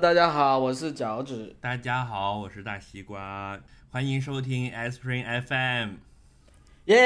[0.00, 1.54] 大家好，我是脚趾。
[1.60, 3.58] 大家好，我是大西瓜，
[3.90, 5.96] 欢迎收听 Spring FM。
[6.86, 7.02] 耶！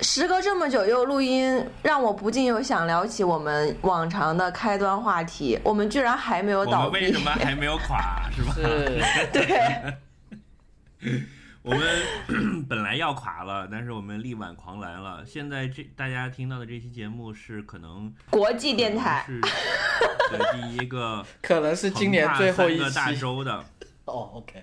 [0.00, 5.56] 时隔这么久又录音，让我不禁又想聊起我们往常的开端话题。
[5.62, 8.52] 我们居然还没有倒闭，们为什么还没有垮，是吧？
[8.54, 8.64] 是，
[9.32, 9.94] 对，
[11.64, 11.80] 我们
[12.68, 15.24] 本来要垮了，但是我们力挽狂澜了。
[15.24, 23.16] 现在这大家听到的这期节目是可能国际电台是对第一个可能是今年最后一个大期。
[23.16, 23.64] 洲的，
[24.04, 24.62] 哦，OK。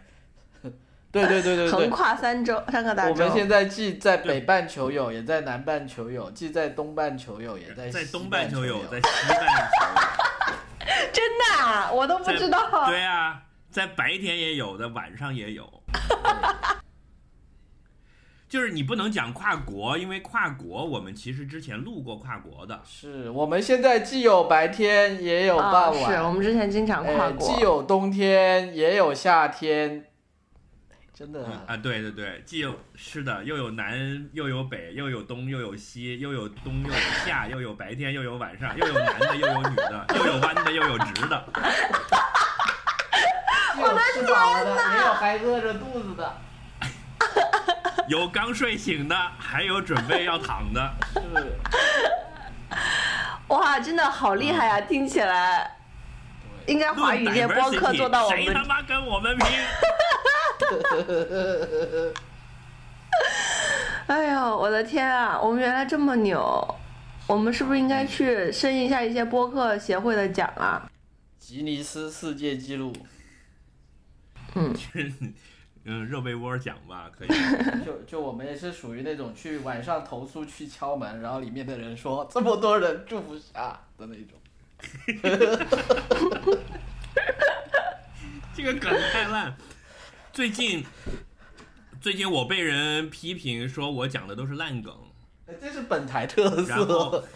[1.12, 1.90] 对对对对对横。
[1.90, 3.12] 跨三周三个大洲。
[3.12, 8.86] 我们现在既在北半球有，也在南半球有，既在东半球有，也在西东半球有有，。
[8.86, 10.54] 在西半球
[11.12, 12.88] 真的啊，我都不知道。
[12.88, 13.42] 对啊，
[13.72, 15.68] 在白天也有，的晚上也有。
[18.52, 27.48] 就是你不能讲跨国，因为跨国我们其实之前录过跨国的，是我们现在既有白天，也有啊，傍晚，是我们之前经常跨哎，国。
[27.48, 30.06] 既有冬天，也有夏天。
[31.14, 41.46] 真的啊，对对对，既有是的，又有南又有北，又有东又有西，又有冬又有夏，又有白天又有晚上，又有男的又有女的，又有弯的又有直的。
[43.76, 46.36] 既有吃饱了的，也有还饿着肚子的。
[48.10, 50.94] 有刚睡醒的，还有准备要躺的。
[53.48, 54.82] 哇，真的好厉害啊！
[54.82, 55.70] 听起来
[56.68, 58.64] 应该华语界播客做到我们谁他。
[58.64, 59.48] 妈跟我们拼？
[64.08, 65.40] 哎呦，我的天啊！
[65.42, 66.76] 我们原来这么牛，
[67.28, 70.90] 我们是不是应该去申一下一些播客协会的奖啊？
[71.40, 72.94] 吉尼斯世界纪录，
[74.56, 74.74] 嗯，
[75.84, 77.28] 热被窝讲吧， 可以。
[77.84, 84.38] 就就我们也是属于那种去晚上投诉去敲门，然后里面的人说这么多人住不下的那种。
[88.54, 89.56] 这个梗太烂。
[90.34, 90.86] 最近，
[92.00, 94.94] 最近我被人批评说我讲的都是烂梗，
[95.48, 97.28] 哎这是本台特然后色。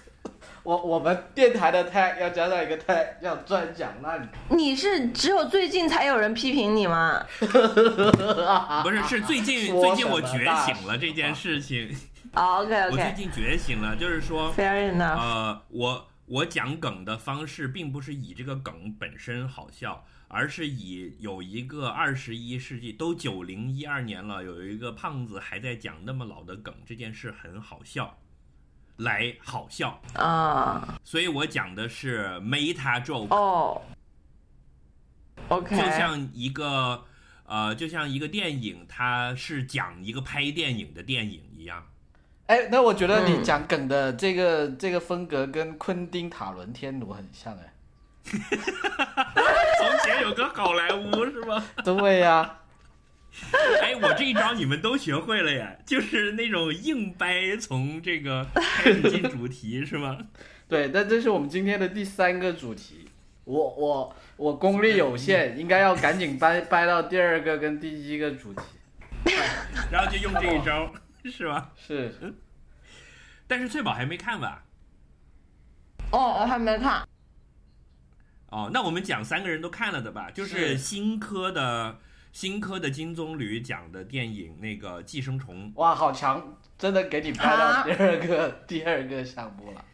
[0.65, 4.27] 我我们电台的 tag 要加上一个 tag，叫专讲那里。
[4.49, 7.23] 你是只有最近才有人批评你吗？
[8.81, 11.95] 不是是最近最近我觉醒了这件事情，
[12.33, 15.19] 哦，OK 我最近觉醒了，就是说，enough。
[15.19, 28.17] 呃，我我讲梗的方式并不是以这个梗本身好笑，而是以有一个二十一世纪都九零一二年了，有一个胖子还在讲那么老的梗，这件事很好笑，
[28.97, 29.99] 来好笑。
[30.13, 33.81] 啊，所以我讲的是 meta joke，、哦
[35.49, 37.03] ，OK，就像一个
[37.45, 41.85] 呃，就像一个电影，它是讲一个拍电影的电影一样。
[42.47, 47.73] 哎，那我觉得你嗯讲梗的这个、这个风格跟昆汀塔伦天奴很像哎。
[48.25, 51.63] 从前有个好莱坞是吗？
[51.83, 52.57] 对呀、
[53.81, 60.17] 哎，我这一招你们都学会了呀，就是那种硬掰，从这个开始进主题是吗？
[60.67, 63.09] 对，但这是我们今天的第三个主题。
[63.43, 68.61] 我我我功力有限，应该要赶紧掰掰到第二个跟第一个主题。
[69.91, 70.91] 然后就用这一招，
[71.25, 71.71] 是吧？
[71.75, 72.11] 是，
[73.47, 74.63] 但是翠宝还没看吧？
[76.11, 77.07] 哦，我还没看。
[78.49, 80.31] 哦，那我们讲三个人都看了的吧？
[80.31, 81.99] 就是是新科的
[82.35, 85.71] 新科的金棕榈奖的电影那个《寄生虫》。
[85.79, 86.57] 哇，好强！
[86.77, 89.85] 真的给你拍到啊第二个、第二个项目了。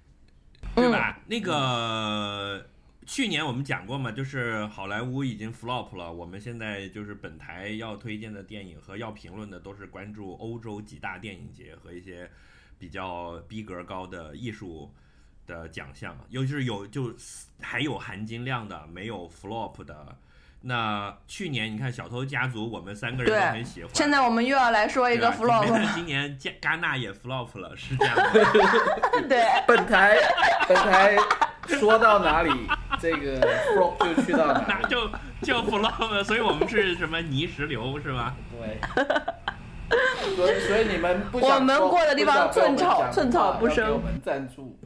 [0.74, 1.20] 对吧？
[1.26, 2.66] 那个
[3.04, 6.10] 去年我们讲过嘛，就是好莱坞已经 flop 了。
[6.10, 12.30] 我们现在就是本台要推荐的电影和要评论的都是关注欧洲几大电影节和一些
[12.78, 14.90] 比较逼格高的艺术
[15.46, 17.14] 的奖项，尤其是有就
[17.60, 20.16] 还有含金量的，没有 flop 的。
[20.64, 23.90] 那去年你看《小偷家族》，我们三个人都很喜欢。
[23.94, 28.22] 现在我们又要来说一个 flop，今年 今年加戛纳也 flop 了，是这样的。
[29.28, 30.16] 对，本台
[30.68, 31.16] 本台
[31.66, 32.50] 说到哪里，
[33.00, 33.40] 这个
[33.74, 35.10] flop 就去到哪 就
[35.42, 38.34] 就 flop，所以我们是什么泥石流是吧？
[38.50, 38.80] 对。
[40.36, 44.78] 所以所以你们不想我们过的地方寸草寸草不生赞助。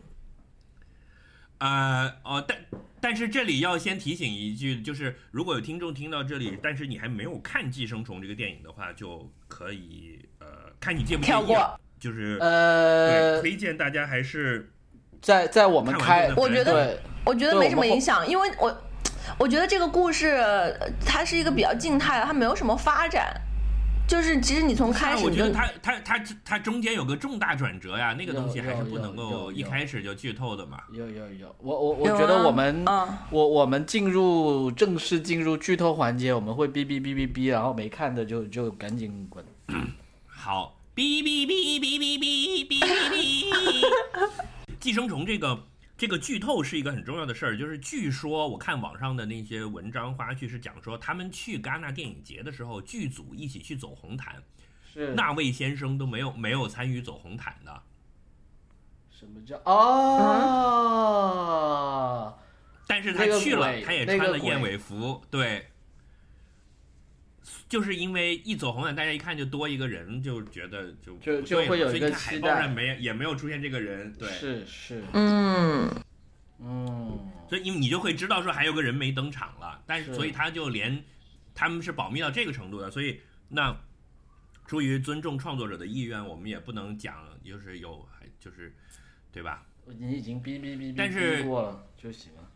[1.59, 2.59] 呃哦，但
[3.07, 10.47] 但是这里要先提醒一句，就是如果有听众听到这里，但是你还没有看《寄生虫》这个电影的话，就可以呃
[10.81, 14.73] 看你介不介意啊，跳过就是、呃对，推荐大家还是
[15.23, 18.77] 在在我们开我觉得我觉得没什么影响，因为我
[19.39, 20.77] 我觉得这个故事呃
[21.07, 23.41] 它是一个比较静态的，它没有什么发展。
[24.07, 30.79] 就是其实你从开始就我觉得它它它它中间有个重大转折呀，那个东西还是不能够一开始就剧透的嘛。
[30.93, 39.45] 有有有，我我我觉得啊我们嗯我我们进入正式进入剧透环节，我们会哔哔哔哔哔，然后没看的就就赶紧滚。
[40.27, 42.81] 好，哔哔哔哔哔哔哔哔
[43.11, 43.47] 哔。
[44.79, 45.59] 寄生虫这个
[45.97, 54.43] 这个剧透是一个很重要的事儿，就是据说我看网上的那些文章花絮是讲说，他们去戛纳电影节的时候，剧组一起去走红毯，
[54.93, 57.83] 是那位先生都没有没有参与走红毯的。
[59.11, 59.79] 什么叫哦？
[62.87, 65.71] 但是他去了，鬼他也穿了燕尾服，对，
[67.69, 75.91] 就是因为一走红毯，大家一看就多一个人，就觉得就就就会有一个嘛所以你看海期待报上没也没有出现这个人，对，是是，嗯。
[76.59, 80.15] 嗯，所以你你就会知道说还有个人没登场了，但是是。
[80.15, 81.05] 所以他就连
[81.55, 83.21] 他们是保密到这个程度的，所以
[83.51, 83.77] 那
[84.67, 88.75] 出于尊重创作者的意愿，我们也不能讲就是有还就是
[89.31, 89.67] 对吧？
[89.85, 92.51] 你已经哔哔哔哔但是哔过了就行了。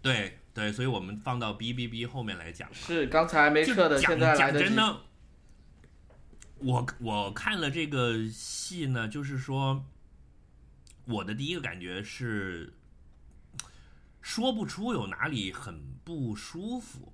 [0.00, 2.74] 对对，所以我们放到哔哔哔后面来讲吧。
[2.74, 4.66] 是刚才没就撤的，讲现在来得及。
[4.66, 5.00] 讲真的，
[6.58, 9.84] 我我看了这个戏呢，就是说，
[11.06, 12.72] 我的第一个感觉是
[14.20, 17.12] 说不出有哪里很不舒服，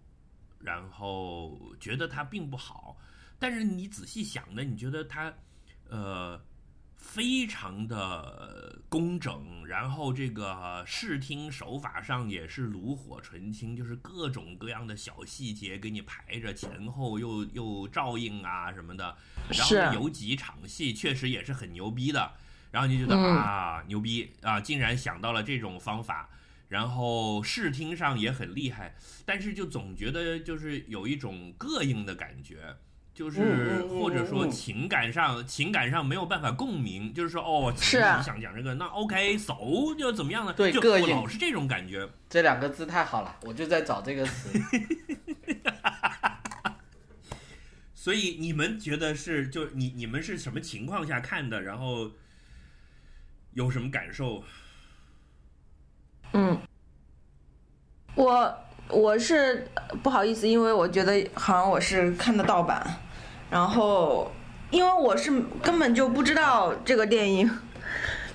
[0.59, 2.99] 然后觉得它并不好，
[3.39, 5.33] 但是你仔细想呢，你觉得它
[5.89, 6.41] 呃
[6.99, 19.17] 非常的工整，然后这个视听手法上也是炉火纯青，就是各种各样的小细节给你排着，前后又又照应啊什么的。
[19.49, 22.35] 然后有几场戏确实也是很牛逼的，
[22.71, 26.29] 然后你就觉得、嗯啊牛逼啊，竟然想到了这种方法。
[26.69, 28.95] 然后视听上也很厉害，
[29.25, 32.77] 但是就总觉得就是有一种膈应的感觉，
[33.19, 40.53] 就是或者说嗯情感上情感上没有办法共鸣，就是说哦，其实是啊你想讲这个，那 OK 走就怎么样呢？
[40.53, 42.09] 对就我老是这种感觉。
[42.31, 44.61] 这两个字太好了，我就在找这个词。
[47.93, 51.61] 所以你们觉得是就你你们是什么情况下看的？
[51.61, 52.13] 然后
[53.55, 54.45] 有什么感受？
[56.35, 56.57] 嗯，
[58.15, 58.59] 我
[58.91, 59.69] 我是
[60.05, 63.01] 不好意思，因为我觉得好像我是看的盗版，
[63.51, 64.31] 然后
[64.71, 65.31] 因为我是
[65.63, 67.51] 根本就不知道这个电影。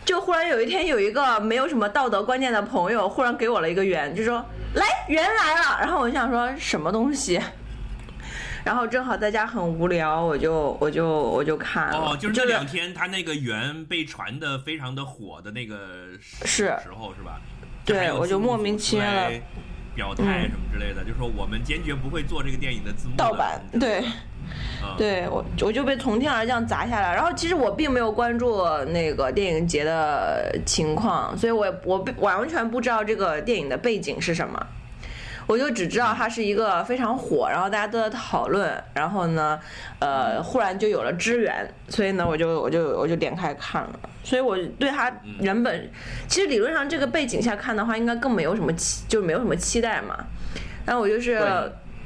[0.06, 4.46] 就忽然有一天，有一个没有什么道德观念的朋友，忽然给我了一个圆，就说
[4.76, 7.40] ：“来，圆来了。”然后我就想说什么东西，
[8.66, 15.78] 然后正好在家很无聊，我就我就我就看了，哦，就是这两天他那个圆被传的非常的火的那个
[16.20, 17.40] 时是时候是吧？
[17.86, 19.32] 对我就莫名其妙的
[19.96, 24.04] 表态什么之类的，就说我们坚决不会做这个电影的字幕的盗版对。
[24.84, 27.14] 嗯，对我，我就被从天而降砸下来。
[27.14, 34.68] 然后其实我并没有关注那个电影节的情况，所以我也我完全不知道这个电影的背景是什么。
[35.46, 39.60] 我就只知道它是一个非常火，然后大家都在讨论，然后呢，
[40.00, 44.00] 呃，忽然就有了支援，所以呢，我就我就我就点开看了。
[44.24, 45.90] 所以我对它原本
[46.30, 50.18] 其实理论上这个背景下看的话，应该更没有什么期，就是没有什么期待嘛。
[50.86, 51.42] 但我就是，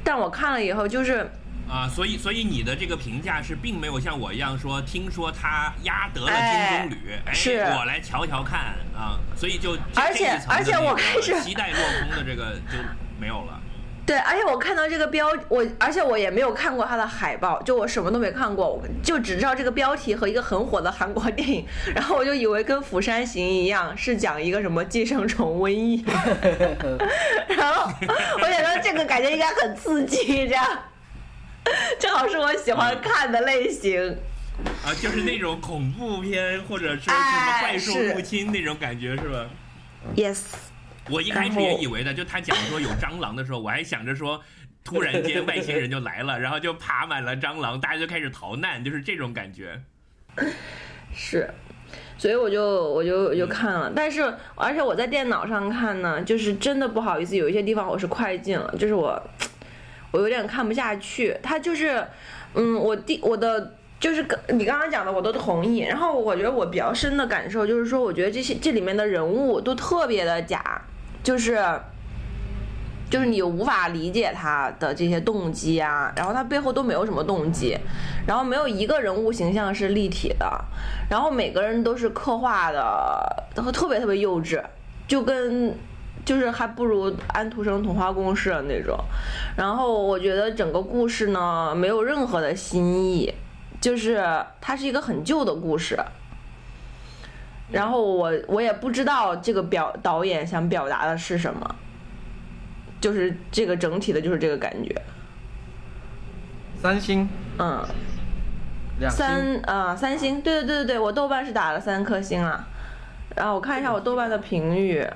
[0.02, 1.24] 但我看了以后就是。
[1.70, 7.58] 啊，所以所以你的这个评价是并没有像我一样说，听说他压得了哎金棕榈，哎，是。
[7.60, 12.78] 我来瞧瞧看啊，所以就而且而且我开始期待落空的这个就
[13.20, 13.60] 没有了。
[14.08, 26.02] 对，而且我看到这个标，我而且我也没有看过它的海报，就我什么都没看过，我就只知道这个标题和一个很火的韩国电影， 然后我就以为跟《釜山行》一样是讲一个什么寄生虫瘟疫，
[27.54, 27.92] 然后
[28.40, 30.66] 我想说这个感觉应该很刺激，这样
[31.98, 34.16] 正好是我喜欢看的类型。
[34.84, 39.46] 啊，就是那种恐怖片，或者是什么哎怪兽是入侵那种感觉，是吧
[40.16, 40.42] ？Yes，
[41.08, 44.42] 我一开始也以为的，就他讲说有蟑螂的时候，我还想着说，
[44.82, 49.80] 突然间外星人就来了，然后就爬满了蟑螂，大家就开始逃难，就是这种感觉。
[51.14, 51.48] 是，
[52.16, 59.20] 所以我就我就我就看了，但是而且我在电脑上看呢，就是真的不好意思，有一些地方我是快进了，就是我
[60.10, 61.36] 我有点看不下去。
[61.42, 62.04] 他就是，
[62.54, 70.82] 嗯，我第我的就是你刚刚讲的我都同意，然后我觉得我比较深的感受就是说，我觉得这些这里面的人物都特别的假，
[71.22, 71.62] 就是。
[73.10, 77.74] 就是你无法理解他的这些动机啊，然后他背后都没有什么动机，
[78.26, 80.46] 然后没有一个人物形象是立体的，
[81.08, 84.62] 然后每个人都是刻画的都特别特别幼稚，
[85.06, 85.74] 就跟
[86.24, 88.98] 就是还不如安徒生童话故事的那种。
[89.56, 93.32] 然后我觉得整个故事呢没有任何的新意，
[93.80, 94.22] 就是
[94.60, 95.98] 它是一个很旧的故事。
[97.70, 101.74] 然后我我也不知道这个表导演想表达的是什么，
[103.00, 104.94] 就是这个整体的就是这个感觉。
[106.80, 107.84] 三星，嗯，
[109.00, 112.66] 两星，三啊、三星，对对对对对，我豆瓣是打了三颗星啊。
[113.36, 115.06] 然后我看一下我豆瓣的评语，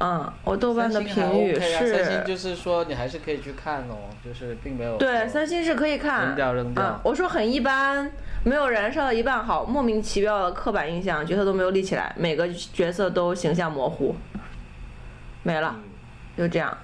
[0.00, 8.10] 嗯，我豆瓣的评语 OK 啊三星是，就是说你还是可以去看哦，就是并没有对，三星是可以看，扔掉扔掉嗯，我说很一般，
[8.42, 14.14] 没有燃烧的一半好，莫名其妙的刻板印象，角色都没有立起来，每个角色都形象模糊，
[15.42, 15.74] 没了。
[15.76, 15.84] 嗯
[16.38, 16.74] 就这样。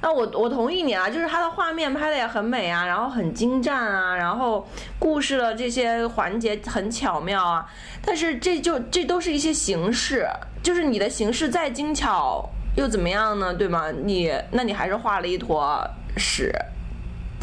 [0.00, 4.66] 那我我同意你啊，就是它的画面拍的也很美啊，然后很精湛啊，然后
[4.98, 7.68] 故事的这些环节很巧妙啊，
[8.02, 10.26] 但是这就这都是一些形式，
[10.62, 13.52] 就是你的形式再精巧又怎么样呢？
[13.54, 13.90] 对吗？
[13.90, 15.84] 你那你还是画了一坨
[16.16, 16.52] 屎。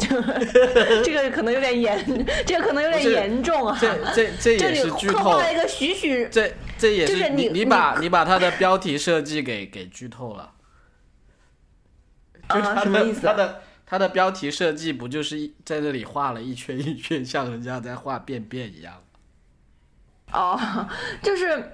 [0.00, 3.78] 这个可能有点严，这个可能有点严重啊！
[3.78, 10.52] 这这这也是剧透刻画，了一个栩栩这这也就是你你把你把它的标题设计给给剧透了。
[12.48, 13.20] 就啊，什么意思？
[13.26, 19.02] 它的它的标题设计不就是一在这里画了一圈一圈，像人家在画便便一样？
[20.32, 20.58] 哦，
[21.22, 21.72] 就是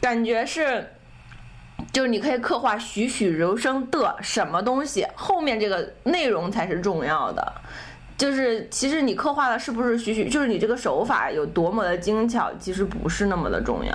[0.00, 0.92] 感觉是，
[1.92, 7.52] 就是你可以刻画栩栩如生的什么东西，后面这个内容才是重要的。
[8.16, 13.92] 就是其实你刻画的是不是栩栩，就是你这个手法有多么的精巧，其实不是那么的重要。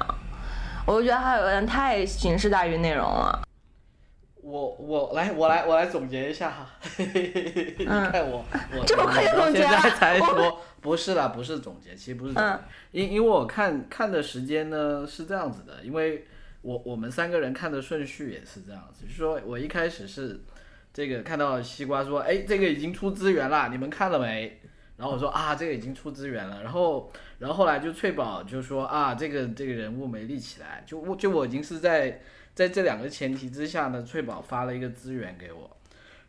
[0.85, 3.41] 我就觉得它有点太形式大于内容了。
[4.43, 8.43] 我我来我来我来总结一下哈， 你看我
[8.75, 9.79] 我这么快就总结了
[10.19, 12.59] 我说不是啦，不是总结，其实不是总结，嗯。
[12.91, 16.25] 因因为我看看的时间呢是这样子的，因为
[16.61, 20.41] 我我们三个人看的顺序也是这样子，就是说我一开始是
[20.93, 24.59] 这个看到西瓜说，哎，这个已经出资源了，你们看了没？
[24.97, 32.21] 然后我说啊，这个已经出资源了，然后然后后来就翠宝就说啊，这个这个人物没立起来，就我就我已经是在
[32.53, 35.77] 在这两个前提之下呢，翠宝发了一个资源给我，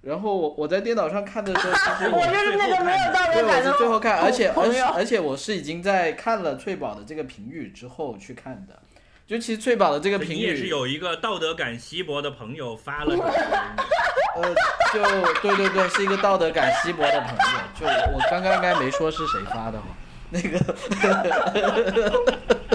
[0.02, 4.82] 然后我我在电脑上看的时候，其实我 就是那个没有道对，我是最后看，而且而且。
[4.82, 8.78] 而且我是已经在看了翠宝的这个评语之后去看的。
[9.26, 13.24] 就其实翠宝的这个评你也是，有一个道德感稀薄的朋友发了这个
[14.42, 14.54] 呃，
[14.92, 15.02] 就
[15.40, 17.36] 对对对，是一个道德感稀薄的朋友。
[17.78, 19.86] 就我我刚刚应该没说是谁发的哈，
[20.30, 20.58] 那个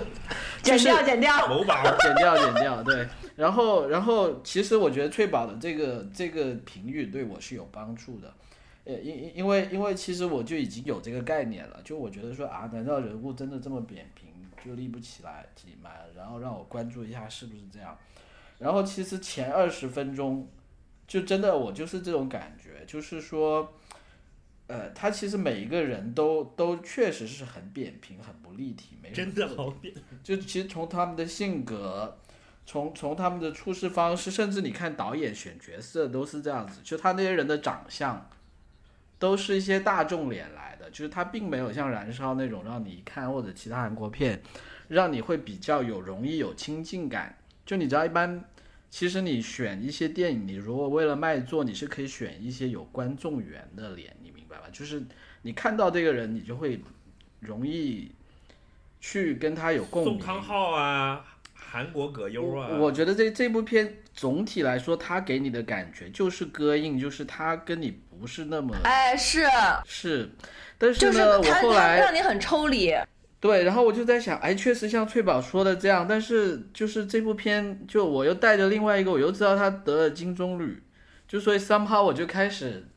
[0.75, 1.47] 剪掉，剪掉。
[1.47, 3.07] 某宝， 剪掉剪掉，对。
[3.35, 8.33] 然后然后其实我觉得翠宝的这个这个评语对我是有帮助的。
[8.85, 14.29] 呃，因因因为因为其实我就已经有这个概念了，就我觉得说啊，难道人物真的这么扁平，
[14.65, 17.97] 就立不起来起来，然后让我关注一下是不是这样？
[18.59, 20.47] 然后其实前二十分钟，
[21.05, 23.73] 就真的我就是这种感觉，就是说，
[24.67, 29.93] 呃，他其实每一个人都都确实是很扁平、很不立体，没真的好扁。
[30.21, 32.19] 就其实从他们的性格，
[32.65, 38.29] 从从他们的处事方式，甚至你看导演选角色都是这样子，就他那些人的长相，
[39.17, 44.41] 都是一些大众脸来的，就是他并没有像《燃烧》那种让你一看或者其他韩国片，
[44.89, 47.37] 让你会比较有容易有亲近感。
[47.65, 48.43] 就你知道，一般
[48.89, 54.15] 其实你选一些电影，你如果为了卖座，你是可以选一些有观众缘的脸，
[54.67, 54.73] 吧？
[54.73, 55.01] 就是
[55.41, 56.79] 你看到这个人，你就会
[57.39, 58.11] 容易
[58.99, 60.13] 去跟他有共鸣。
[60.13, 69.43] 宋康昊啊，韩国葛优啊，我我觉得这这部片总体来说，他给你的感觉就是膈应，就是他跟你不是那么哎，是，
[69.85, 70.29] 是，
[70.77, 72.93] 但是就是呢，我后来让你很抽离。
[73.39, 80.77] 对，然后我就在想，哎，确实像翠宝说的这样，但是就是这部片，就我又带着另外一个，我又知道他得了金棕榈，
[81.27, 82.87] 就所以 somehow 我就开始，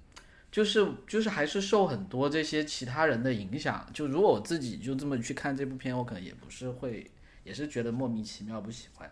[0.50, 3.86] 就是就是还是受很多这些其他人的影响。
[3.92, 7.10] 就如果我自己就这么去看这部片，我可能也不是会，
[7.44, 9.10] 也是觉得莫名其妙不喜欢。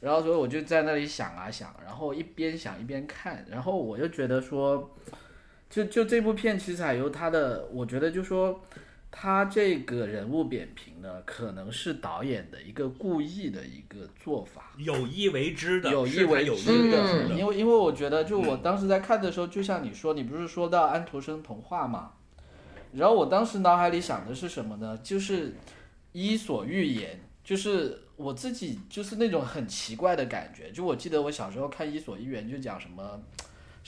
[0.00, 4.96] 然后所以我就在那里想啊想，然后一边想一边看，然后我就觉得说，
[5.68, 8.62] 就就这部片其实还有它的，我觉得就说。
[9.12, 16.44] 他这个人物扁平呢，可能是导演的一个故意的一个做法，有意为之的，有意为。
[16.56, 17.26] 之的。
[17.34, 22.12] 因为因为我觉得，就我当时在看的时候，就像你说，你不是说到安徒生童话嘛？
[22.92, 24.98] 然后我当时脑海里想的是什么呢？
[25.02, 25.48] 就是
[26.12, 30.70] 《伊索寓言》，就是我自己就是那种很奇怪的感觉。
[30.70, 33.20] 就我记得我小时候看《伊索寓言》，就讲什么。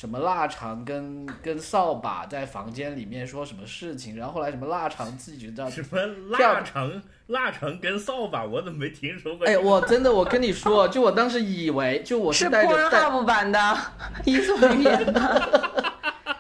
[0.03, 9.47] 什么腊肠跟跟扫把在房间里面说什么事情，然后后来什么腊肠自己就知道什么腊肠腊肠跟扫把，我怎么没听说过？
[9.47, 13.61] 哎，我真的，我跟你说，就我当时以为，就我是带着带，Pornhub 版的
[14.25, 15.73] 《伊索寓言》的。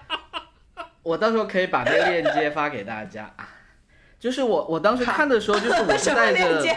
[1.04, 3.48] 我到时候可以把那个链接发给大家啊。
[4.18, 6.76] 就是我我当时看的时候，就是我是带着，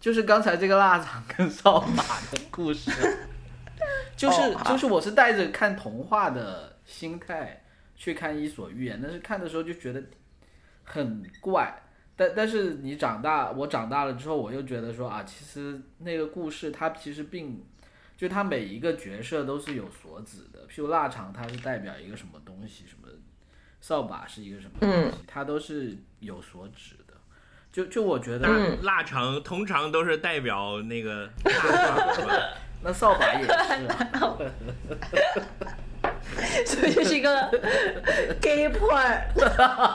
[0.00, 2.02] 就是刚才这个腊肠跟扫把
[2.32, 2.90] 的故事，
[4.16, 7.64] 就是哦就是我是带着看童话的心态
[7.96, 10.02] 去看《伊索寓言》，但是看的时候就觉得
[10.82, 11.80] 很怪。
[12.16, 17.60] 但但是你长大，我长大了之后，我又觉得说啊，其实那个故事它其实并，
[18.16, 20.64] 就它每一个角色都是有所指的。
[20.68, 23.08] 譬如腊肠，它是代表一个什么东西，什么
[23.80, 27.14] 扫把是一个什么东西，它都是有所指的。
[27.72, 31.28] 就就我觉得，腊腊肠通常都是代表那个？
[32.84, 33.96] 那扫把也是啊，
[36.66, 37.50] 所以这是一个
[38.42, 39.22] gay porn。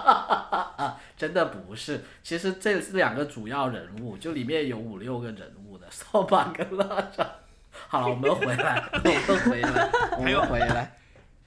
[1.15, 2.03] 真的不是。
[2.23, 7.29] 其实这是两个主要人物，就里面有五六个人物的，扫把跟腊肠。
[7.71, 10.91] 好了，我们回来，我们回来，我们回来。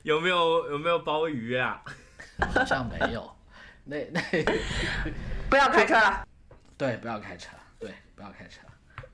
[0.02, 1.82] 有没有有没有鲍鱼啊？
[2.54, 3.28] 好像没有。
[3.84, 4.20] 那那
[5.50, 6.24] 不要开车了。
[6.78, 8.60] 对，不要开车，对，不要开车。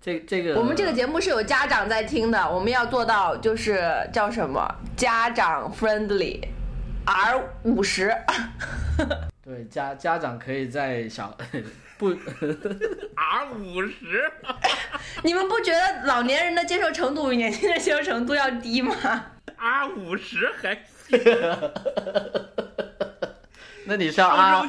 [0.01, 8.17] 这这个我们这个节目是有家长在听的，我们要做到就是叫什么家长 friendly，R 五十。
[9.45, 11.37] 对家家长可以在小
[11.97, 12.11] 不
[13.17, 14.31] R 五十，
[15.25, 18.95] 你们不觉得老年人的接受程度比年轻人接受程度要低吗
[19.57, 20.79] ？R 五十还
[23.85, 24.63] 那你是 R？R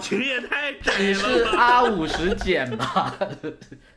[1.91, 3.13] 五十减吧？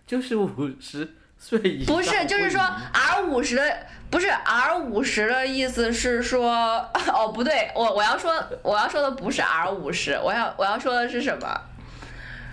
[0.04, 1.08] 就是五十
[1.42, 3.76] 岁以不是，就是说 R 五十的
[4.08, 11.60] 不是 R 五十的意思是说 哦不对，我我要说我要说的不是 R 五十，我要我要说的是什么？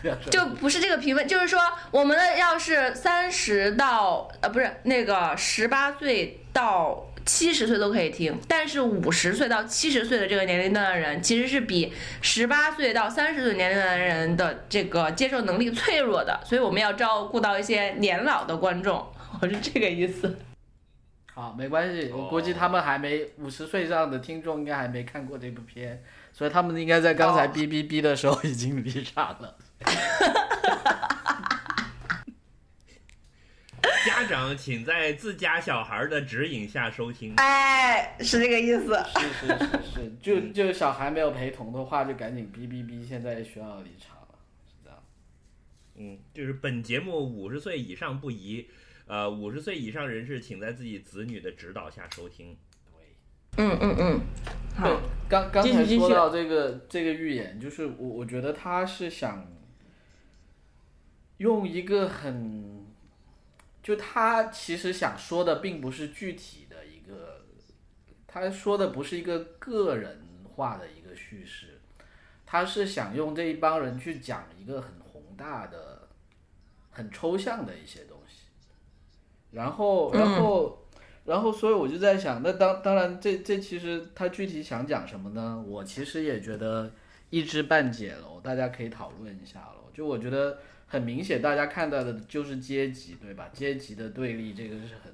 [0.31, 1.59] 就不是这个评分，就是说
[1.91, 19.05] 我们的要是三十到呃不是那个十八岁到七十岁都可以听，但是五十岁到七十岁的这个年龄段的人，其实是比十八岁到三十岁年龄段的人的这个接受能力脆弱的，所以我们要照顾到一些年老的观众，
[19.39, 20.39] 我是这个意思。
[21.35, 29.55] 好， 没关系，我估计他们还没五十岁以上的听众应该还没看过这部片，所以他们应该在刚才哦哔哔哔的时候已经离场了。
[34.05, 37.33] 家长请在自家小孩的指引下收听。
[37.35, 38.97] 哎，是这个意思。
[39.17, 44.35] 是是是是，就就小孩没有陪同的话，就赶紧哔哔哔，现在需要离场了，
[44.67, 45.03] 是这样。
[45.95, 48.69] 嗯，就是本节目五十岁以上不宜，
[49.07, 52.57] 呃，五十岁以上人士请在自己子女的指导下收听。
[52.91, 53.63] 对。
[53.63, 54.21] 嗯嗯嗯，
[54.77, 59.51] 对好，，刚刚才说到这个这个预言，就是我我觉得他是想
[61.37, 62.78] 用一个很，
[63.89, 67.41] 就他其实想说的并不是具体的一个，
[68.27, 71.81] 他说的不是一个个人化的一个叙事，
[72.45, 76.07] 他是想用这一帮人去讲一个很宏大的、
[76.91, 78.43] 很抽象的一些东西，
[79.49, 80.85] 然后然后。
[81.25, 85.63] 然后，所以我就在想，那当当然这，这其实他具体想讲什么呢？
[85.67, 86.91] 我其实也觉得
[87.29, 89.75] 一知半解了，大家可以讨论一下了。
[89.93, 90.57] 就我觉得
[90.91, 93.47] 很明显，大家看到的就是阶级，对吧？
[93.53, 95.13] 阶级的对立，这个是很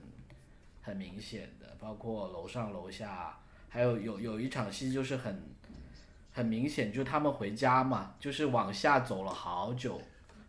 [0.82, 5.44] 很明显的，包括楼上楼下，还有有有一场戏就是很
[6.32, 10.02] 很明显，就他们回家嘛，就是往下走了好久，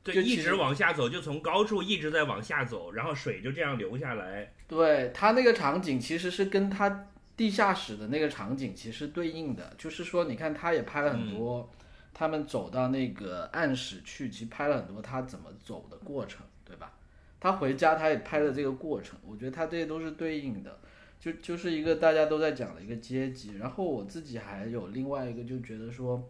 [0.04, 4.52] 对，就一直往下走，就从高处一直在往下走，然后水就这样流下来。
[4.68, 11.68] 对他那个场景其实是跟他地下室的那个场景其实对应的，就是说，你看他也拍了很多，
[12.18, 16.94] 他们走到那个暗室去，其实拍了很多他怎么走的过程，对吧？
[17.38, 20.78] 他回家他也拍了这个过程，我觉得他这些都是对应的，
[21.20, 23.58] 就就是一个大家都在讲的一个阶级。
[23.58, 26.26] 然后我自己还有另外一个就觉得说，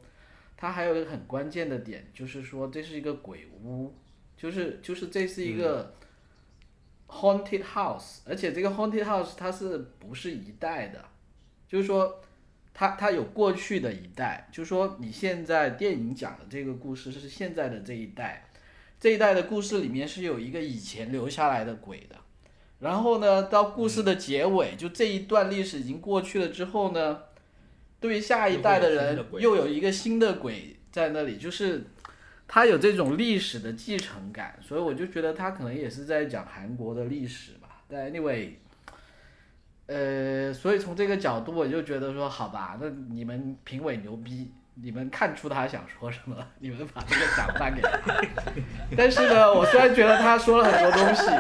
[0.57, 3.95] 他还有一个很关键的点，就是说这是一个鬼屋，
[4.37, 5.95] 就是就是这是一个。
[7.09, 11.05] haunted house，而且这个 haunted house 它是不是一代的？
[11.69, 12.21] 就是说，
[12.79, 18.45] 它它有过去的一代，就是说你现在电影讲的这个故事是现在的这一代，
[19.01, 22.17] 这一代的故事里面是有一个以前留下来的鬼的，
[22.81, 27.23] 然后呢，到故事的结尾，就这一段历史已经过去了之后呢，
[27.99, 31.85] 对于下一代的人又有一个新的鬼在那里，就是。
[32.49, 37.83] 他有这种历史的继承感，所以我就觉得他可能也是在讲韩国的历史吧。
[37.89, 38.51] 但 anyway，
[39.87, 47.91] 呃，所以从这个角度，我就觉得说，好吧，那你们评委牛逼，你们看出他想说什么，你们把这个奖颁给他。
[48.97, 51.31] 但是呢，我虽然觉得他说了很多东西，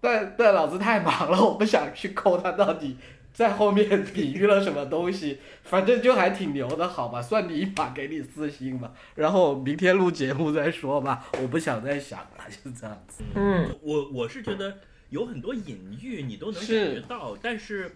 [0.00, 2.96] 但但老子太忙了，我不想去抠他到底
[3.32, 5.40] 在后面比喻了什么东西。
[5.64, 8.92] 反正就还挺牛的，好吧，算你一把，给你四星吧。
[9.14, 13.22] 然后明天录节目再说吧，我不想再想了，就这样子。
[13.34, 14.78] 嗯，我我是觉得
[15.10, 17.94] 有很多隐喻你都能感觉到，但是。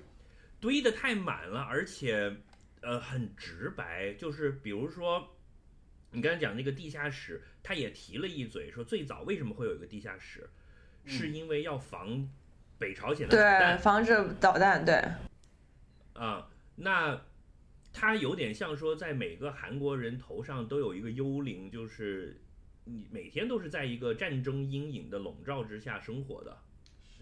[0.61, 2.35] 堆的太满了，而且
[2.81, 5.37] 呃很直白，就是比如说
[6.11, 10.48] 你刚才讲那个地下室，他也提了一嘴，说最早为什么会有一个地下室，
[11.05, 12.27] 是因为要防
[12.79, 13.79] 北朝鲜的导对，弹。
[13.79, 14.94] 防止导弹，对，
[16.14, 17.20] 啊，那
[17.92, 22.40] 他有点像说，在每个韩国人头上都有一个幽灵，就是
[22.85, 26.57] 你每天都是在一个战争阴影的笼罩之下生活的。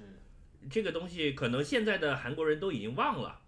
[0.03, 3.41] 是，这个东西可能现在的韩国人都已经忘了，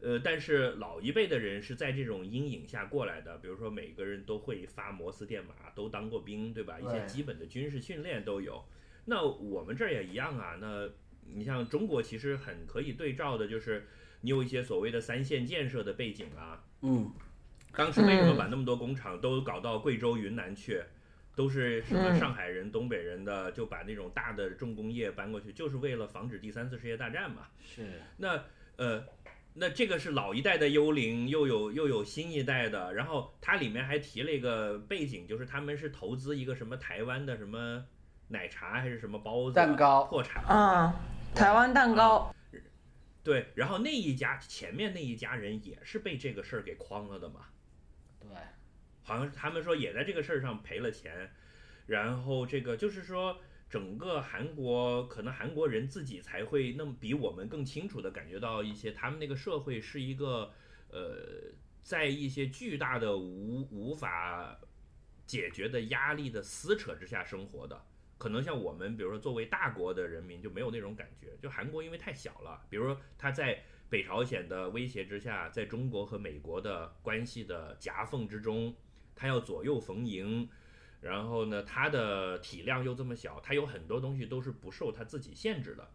[0.00, 3.38] 呃，但是老一辈的人是在这种阴影下过来的。
[3.38, 6.78] 比如说，每个人都会发摩斯电码，都当过兵，对吧？
[6.78, 8.64] 一些基本的军事训练都有。
[9.06, 10.56] 那我们这儿也一样啊。
[10.60, 10.88] 那
[11.34, 13.86] 你像中国，其实很可以对照的，就是
[14.20, 16.64] 你有一些所谓的三线建设的背景啊。
[16.82, 17.10] 嗯，
[17.72, 20.82] 当时为什么把那么多工厂都搞到贵州、云南去？
[21.38, 27.46] 都是什么嗯上海人、东北人的，就把那种大的重工业搬过去，就是为了防止第三次世界大战嘛。
[27.64, 28.42] 是，那
[28.74, 29.04] 呃，
[29.54, 37.84] 那这个是老一代的幽灵，又有又有新一代的，然后它里面还提了一个背景，就是他们是投资一个什么台湾的什么
[38.26, 42.34] 奶茶还是什么包子蛋糕破产了，嗯，台湾蛋糕，
[43.22, 47.42] 对，然后那一家前面那一家人也是被这个事儿给诓了的嘛。
[49.08, 51.30] 好像他们说也在这个事儿上赔了钱，
[51.86, 53.40] 然后这个就是说，
[53.70, 60.52] 整个韩国可能韩国人自己才会那么比我们更清楚的感觉到一些，他们那个社会是一个
[60.90, 61.50] 呃，
[61.82, 64.60] 在一些巨大的无无法
[65.26, 67.82] 解决的压力的撕扯之下生活的。
[68.18, 71.34] 可能像我们，比如说作为大国的人民就没有那种感觉。
[71.40, 78.74] 就韩国因为太小了，比如说他在北朝鲜的威胁之下，在中国和美国的关系的夹缝之中，
[79.18, 80.48] 他要左右逢迎，
[81.00, 85.90] 然后呢，他的体量又这么小，他有很多东西都是不受他自己限制的。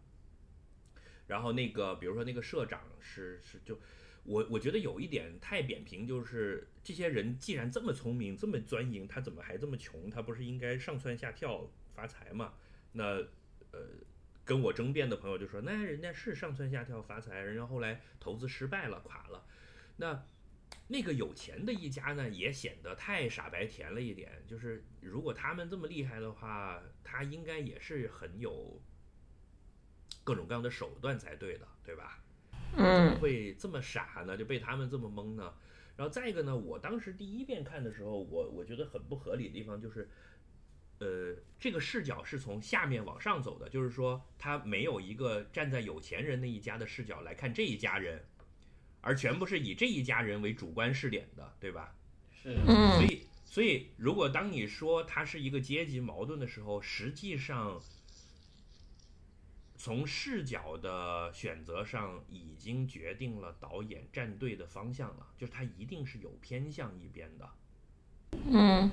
[1.26, 3.80] 然后那个，比如说那个社长是是就，
[4.24, 10.10] 我我觉得有一点太扁平，就是这些人既然这么聪明，这么钻营，他怎么还这么穷？
[10.10, 12.52] 他不是应该上蹿下跳发财嘛？
[12.92, 13.04] 那
[13.72, 13.88] 呃，
[14.44, 19.46] 跟我争辩的朋友就说，那人家是上蹿下跳发财，人家后来投资失败了，垮了。
[19.96, 20.26] 那
[20.88, 24.42] 那个有钱的一家呢，也显得太傻白甜了一点。
[24.46, 28.80] 就是如果他们这么厉害的话，他应该也是很有
[30.22, 32.20] 各种各样的手段才对的，对吧？
[32.74, 34.36] 怎么嗯会这么傻呢？
[34.36, 35.54] 就被他们这么蒙呢？
[35.96, 40.08] 然后再一个呢，我当时第一遍看的时候，我我觉得很不合理的地方就是，
[40.98, 48.24] 呃，这个视角是从下面往上走的，就是说他没有一个站在有钱人那一家的视角来看这一家人，
[49.04, 51.94] 而全部是以这一家人为主观试点的，对吧？
[52.32, 57.80] 是，所嗯以，所以如果当你说它是一个阶级矛盾的时候，实际上
[59.76, 67.50] 从视角的选择上已经决定了导演站队的方向了，就是他一定是有偏向一边的，
[68.50, 68.90] 嗯。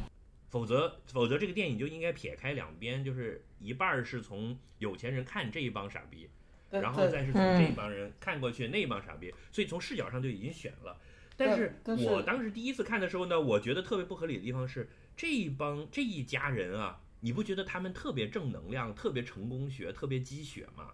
[0.50, 6.41] 否则，否则这个电影就应该撇开两边，就是一半是从有钱人看这一帮傻逼，但
[6.72, 10.98] 然后再是从嗯这帮人看过去那帮傻逼，所以从视角上就已经选了。
[11.36, 11.50] 但
[11.84, 20.90] 但是我当时第一次看的时候呢，我觉得特别不合理的地方是，这一帮这一家人啊，你不觉得他们特别正能量、特别成功学、特别鸡血吗？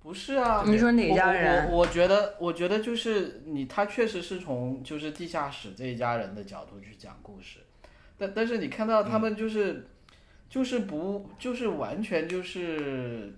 [0.00, 0.62] 不是啊？
[0.64, 1.66] 你说哪家人？
[1.66, 7.58] 我我我觉得，我觉得就是你，他确实是从就是地下室这一家人的角度去讲故事，
[8.16, 9.88] 但但是你看到他们就是、
[10.48, 13.34] 就是不就是完全就是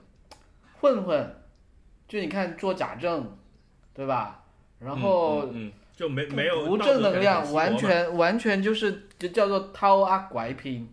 [0.81, 1.38] 混混，
[2.09, 3.37] 就你看做假证，
[3.94, 4.42] 对吧？
[4.81, 10.87] 然后嗯嗯嗯就没没有不正能量，完全完全就是就叫做掏啊拐骗，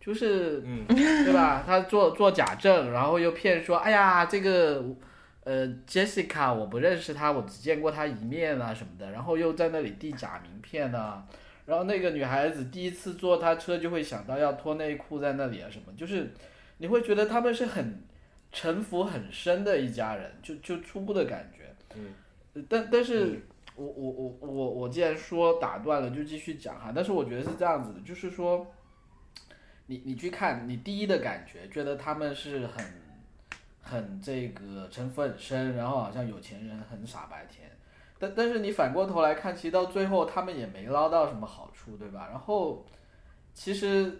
[0.00, 1.62] 就是嗯对吧？
[1.66, 4.84] 他做做假证，然后又骗说，哎呀，这个
[5.42, 11.24] 呃 Jessica 我不认识她，我只见过她一面啊什么的，然后又在那里递假名片啊，
[11.66, 16.32] 然后那个女孩子第一次坐他车就会想到要脱内裤在那里啊什么，就是
[16.78, 18.00] 你会觉得他们是很
[18.52, 21.74] 城府很深的一家人，就就初步的感觉。
[21.94, 22.14] 嗯
[22.54, 23.42] 呃，但但是嗯
[23.76, 26.92] 我我我我我既然说打断了，就继续讲哈。
[26.94, 28.66] 但是我觉得是这样子的，就是说，
[29.86, 32.84] 你你去看，你第一的感觉，觉得他们是很
[33.80, 37.70] 很这个城府很深，然后好像有钱人很傻白甜。
[38.18, 42.28] 但但是你反过头来看，其实到最后他们也没捞到什么好处，对吧？
[42.30, 42.84] 然后
[43.54, 44.12] 其实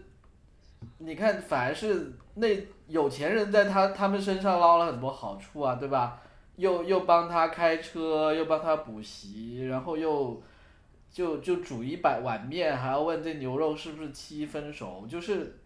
[0.98, 2.46] 你看，反而是那
[2.86, 6.20] 有钱人在他他们身上捞了很多好处啊，对吧？
[6.56, 10.42] 又又帮他开车，又帮他补习，然后又
[11.10, 15.56] 就就煮一百碗面，还要问这牛肉是不是七分熟，就是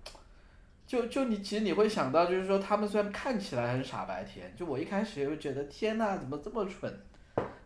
[0.87, 6.93] 就就你其实你会想到，就是说他们虽然看起来很傻白甜，就我一开始也会觉得天呐，怎么这么蠢？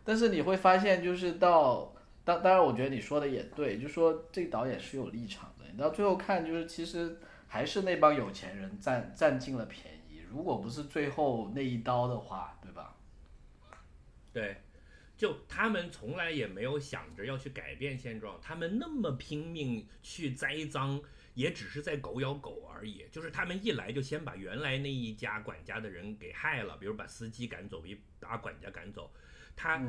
[0.05, 1.93] 但是你会发现，就是到
[2.25, 5.67] 当当然，我觉得你说的也对，就说这导演是有立场的。
[5.71, 10.21] 你到最后看，就是其实还是那帮有钱人占占尽了便宜。
[10.31, 12.95] 如果不是最后那一刀的话，对吧？
[14.33, 14.59] 对，
[15.17, 21.03] 就他们从来也没有想着要去改变现状，他们那么拼命去栽赃，
[21.35, 23.07] 也只是在狗咬狗而已。
[23.11, 29.11] 就是他们一来就先把原来那一家管家的人给害了，比如把司机赶走，比把管家赶走。
[29.57, 29.83] 他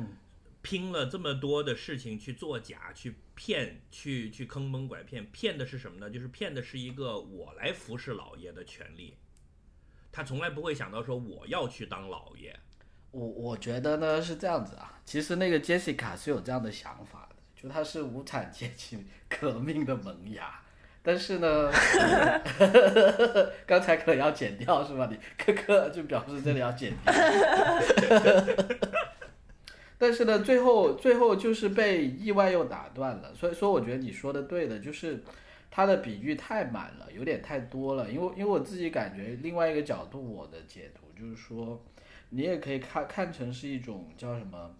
[0.62, 6.10] 拼了这么多的事情去作假、去骗、去去坑蒙拐骗，骗的是什么呢？
[6.10, 9.16] 就是骗的是一个我来服侍老爷的权利。
[10.12, 12.58] 他从来不会想到说我要去当老爷。
[13.12, 20.62] 我我觉得呢是这样子啊，其实那个杰西卡是有这样的想法的，就他是无产阶级革命的萌芽，
[21.02, 21.72] 但是呢，
[23.66, 25.08] 刚才可能要剪掉是吧？
[25.10, 27.12] 你科科就表示这里要剪掉。
[30.02, 35.22] 但是呢，最后最后就是被意外又打断了，所以说我觉得你说的对的，就是
[35.70, 38.10] 他的比喻太满了，有点太多了。
[38.10, 41.84] 因为因为我自己感觉另外一个角度，我的解读就是说，
[42.30, 44.74] 你也可以看看成是一种叫什么，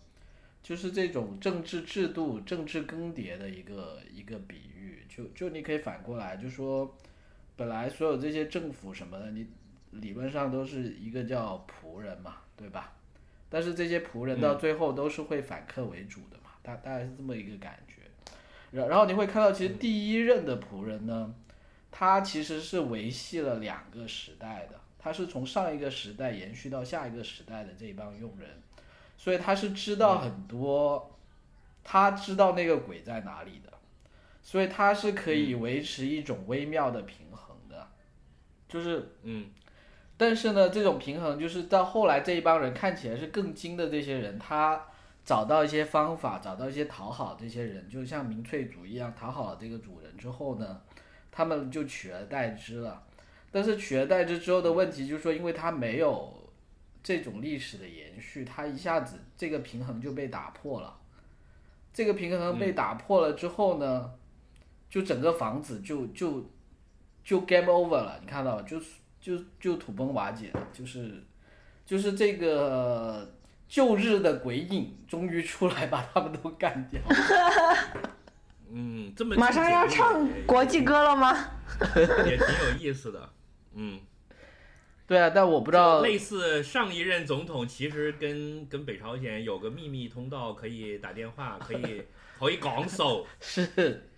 [0.62, 5.04] 就是这种政治制度、政治更迭的一个一个比喻。
[5.06, 6.96] 就就你可以反过来，就说
[7.56, 9.46] 本来所有这些政府什么的，你
[9.90, 12.94] 理论上都是一个叫仆人嘛，对吧？
[13.50, 17.94] 但是这些仆人到最后都是会反客为主的嘛，大大概是这么一个感觉。
[18.70, 21.34] 然然后你会看到，其实第一任的仆人呢，
[21.90, 28.48] 他其实是维系了两个时代的，他是从上一个时代延续到下一个时代的这帮佣人，
[29.18, 31.18] 所以他是知道很多，
[31.82, 33.72] 他知道那个鬼在哪里的，
[34.40, 37.88] 所以他是可以维持一种微妙的平衡的，
[38.68, 39.50] 就是嗯。
[40.20, 44.78] 但是呢，这种平衡就是到后来这一帮人看起来是更精的这些人，他
[45.24, 50.78] 找到一些方法，找到一些讨好这些人，就像民粹主义一样讨好了这个主人之后呢，
[51.32, 53.02] 他们就取而代之了。
[53.50, 56.30] 但是取而代之之后的问题就是说，因为他没有
[57.02, 60.98] 这种历史的延续，他一下子这个平衡就被打破了。
[61.94, 64.12] 这个平衡被打破了之后呢，
[64.90, 66.44] 就整个房子就就
[67.24, 68.62] 就 game over 了，你看到吗？
[68.68, 68.99] 就是。
[69.20, 71.22] 就就土崩瓦解了，就是
[71.84, 73.34] 就是这个
[73.68, 77.00] 旧日的鬼影终于出来把他们都干掉。
[78.72, 81.36] 嗯，这么马上要唱国际歌了吗？
[82.24, 83.28] 也挺有意思的。
[83.74, 84.00] 嗯，
[85.06, 86.02] 对啊，但我不知道。
[86.02, 92.02] 类似上一任总统其实跟跟北朝鲜有个秘密通道，可以打电话，可以
[92.38, 93.26] 可以讲手。
[93.40, 94.09] 是。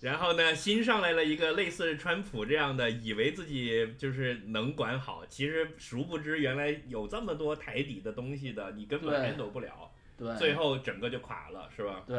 [0.00, 12.02] 然后呢，新上来了一个类似川普这样的，以为自己就是能管好，其实殊不知原来有这么多台底的东西的，你根本 handle 不了，对，最后整个就垮了，是吧？
[12.06, 12.16] 对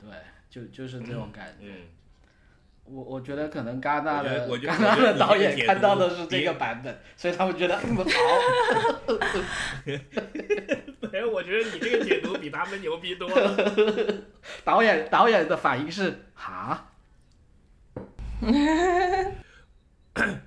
[0.00, 0.10] 对，
[0.48, 1.66] 就就是这种感觉。
[1.66, 1.88] 嗯，
[2.84, 8.04] 我我觉得可能戛纳的戛纳的导演看到的是这个版本，所以他们觉得嗯好。
[11.10, 13.56] 没有，我觉得你这个解读比他们牛逼多了。
[14.64, 16.92] 导演导演的反应是哈。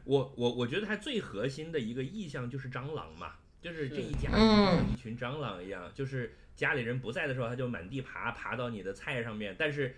[0.06, 9.54] 我我我觉得它最核心的一个意象就是蟑螂嘛，就是这一家像一群蟑螂一样，就是家里人不在的时候，它就满地爬，爬到你的菜上面。
[9.60, 9.94] 但是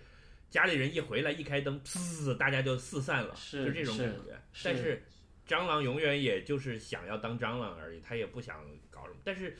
[0.50, 3.34] 家里人一回来，一开灯，呲，大家就四散了，
[3.64, 4.42] 就这种感觉。
[4.64, 5.02] 但是
[5.46, 9.20] 蟑螂永远也就是想要当蟑螂而已，他也不想搞什么。
[9.22, 9.56] 但是，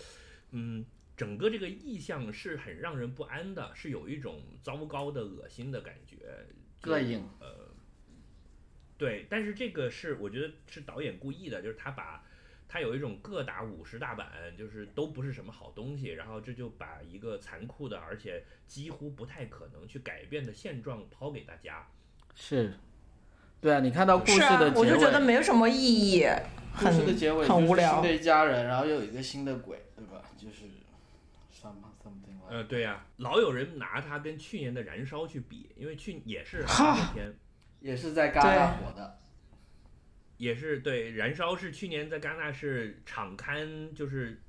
[0.51, 0.85] 嗯，
[1.17, 6.17] 整个这个意象是很让人不安的，是有一种糟糕的、恶心的感觉，
[6.83, 7.70] 膈应，呃。
[9.01, 12.23] 对，但是这个是我觉得是导演故意的，就是他把，
[12.69, 21.89] 他有一种各打五十大板，就是都不是什么好东西，然后这就把一个残酷的，而且几乎不太可能去改变的现状抛给大家。
[22.35, 22.75] 是，
[23.63, 26.27] 对啊，你看到故事的结尾，我就觉得没有什么意义，
[26.79, 27.95] 故事的结尾很无聊。
[27.95, 30.23] 新的一家人，然后又有一个新的鬼，对吧？
[30.37, 30.65] 就是
[31.51, 31.89] something。
[32.51, 37.33] 呃，对呀，老有人拿它跟去年的燃烧去比，因为去也是好天。
[37.81, 39.19] 也是在戛纳火的，
[40.37, 44.41] 也是对，燃烧是去年在戛纳是场刊就是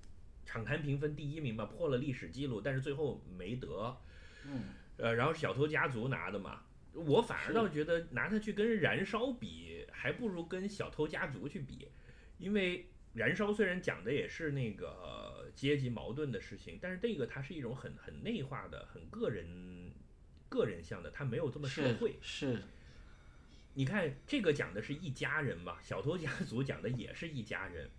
[0.46, 3.98] 场刊评分第一名吧，破了历史记录，但是最后没得。
[4.46, 4.64] 嗯，
[4.98, 6.64] 呃，然后小偷家族拿的嘛，
[6.94, 11.88] 我反而倒觉得拿它去跟燃烧比，还不如跟小偷家族去比，
[12.38, 19.92] 因为燃烧虽然讲的也是那个、呃阶级矛盾的事情，但是这个它是一种很很内化的、很个人
[20.48, 22.16] 个人向的，它没有这么社是会。
[22.22, 22.64] 是，
[23.74, 27.90] 你看这个讲的是一家人吧，小偷家族讲的也是一家人，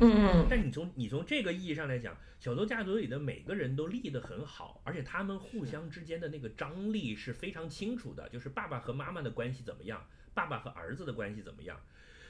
[0.00, 11.80] 嗯但你从你从这个意义上来讲，小偷家族里的每个人都立得很好，而且他们互相之间的那个张力是非常清楚的，就是爸爸和妈妈的关系怎么样，爸爸和儿子的关系怎么样。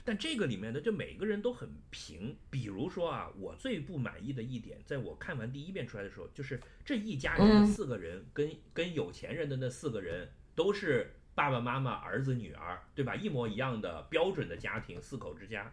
[0.05, 2.37] 但这个里面呢，就每个人都很平。
[2.51, 13.15] 比如说啊，我最不满意的一点，在我看完第一遍出来的时候，就是这一家人的嗯四个人跟跟有钱人的那四个人都是爸爸妈妈、儿子、女儿，对吧？
[13.15, 15.73] 一模一样的标准的家庭，四口之家。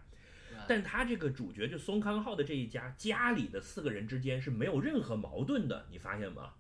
[0.68, 6.52] 但他这个主角就松康浩的这一家，家里的四个人之间是没有任何矛盾的，你发现吗？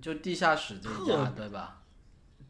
[0.00, 1.82] 就地下室这家，对吧？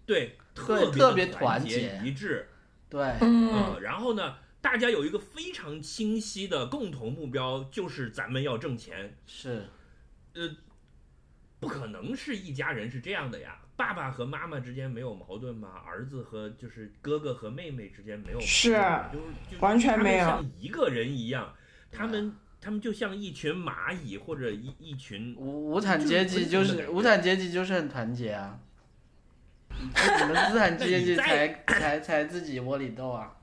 [0.07, 2.48] 对，特别特别团团结一致，
[2.88, 9.16] 对，嗯嗯，然后呢，大家有一个非常清晰的共同目标，就是咱们要挣钱。
[9.27, 9.66] 是，
[10.35, 10.57] 呃
[11.59, 15.83] 不可能是一家人是这样的呀，爸爸和妈妈之间没有矛盾吗？
[15.85, 20.25] 儿子和就是哥哥和妹妹之间没有矛盾是吗就是就是完全没有。
[20.25, 21.53] 他们像一个人一样，
[21.90, 28.61] 他们他们就像一群蚂蚁或者一一群无无产阶级就就是是无产阶级就是很团结啊，
[29.68, 33.37] 你们资产阶级那才才才自己窝里斗啊。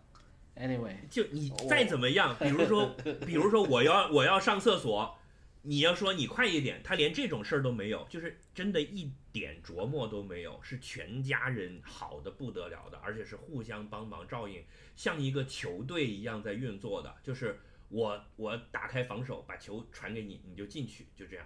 [0.56, 2.96] Anyway，就你再怎么样，比如说，
[3.28, 5.18] 比如说我要我要上厕所，
[5.64, 14.64] 你要说你快一点，他连这种事儿都没有，就是真的一点琢磨都没有，是全家人好的不得了的，而且是互相帮忙照应，
[14.96, 21.46] 像一个球队一样在运作的，就是我我打开防守，把球传给你，你就进去，就这样。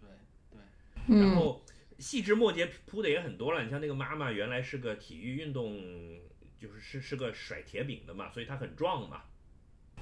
[0.00, 0.10] 对
[0.50, 0.60] 对，
[1.08, 1.64] 嗯然后
[1.98, 3.62] 细枝末节铺的也很多了。
[3.62, 6.20] 你像那个妈妈原来是个体育运动，
[6.58, 9.24] 就是是是个甩铁饼的嘛，所以她很壮嘛。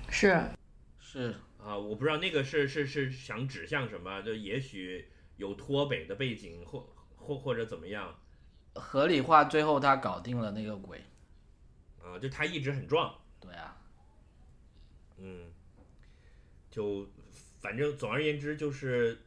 [0.09, 0.37] 是
[0.99, 6.89] 是啊，我不知道那个是是是想指向什么，就也许有脱北的背景，或
[7.21, 8.19] 或或者怎么样
[8.75, 11.01] 合理化，最后他搞定了那个鬼。
[12.03, 13.77] 啊，就他一直很壮，对啊，
[15.19, 15.45] 嗯，
[16.71, 17.07] 就
[17.61, 19.19] 反正总而言之就是，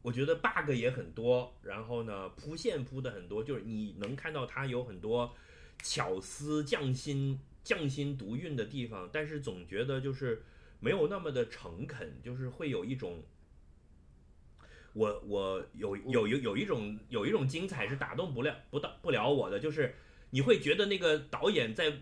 [0.00, 5.34] 我觉得 bug 也很多，然后呢铺线铺的很多，就是你能看到他有很多
[5.82, 10.42] 巧思匠心匠心独运的地方，但是总觉得就是
[10.78, 13.22] 没有那么的诚恳，就是会有一种。
[14.92, 19.94] 我我有有有有一种有一种精彩是打动不了不到不了我的，就是
[20.30, 21.92] 你会觉得那个导演在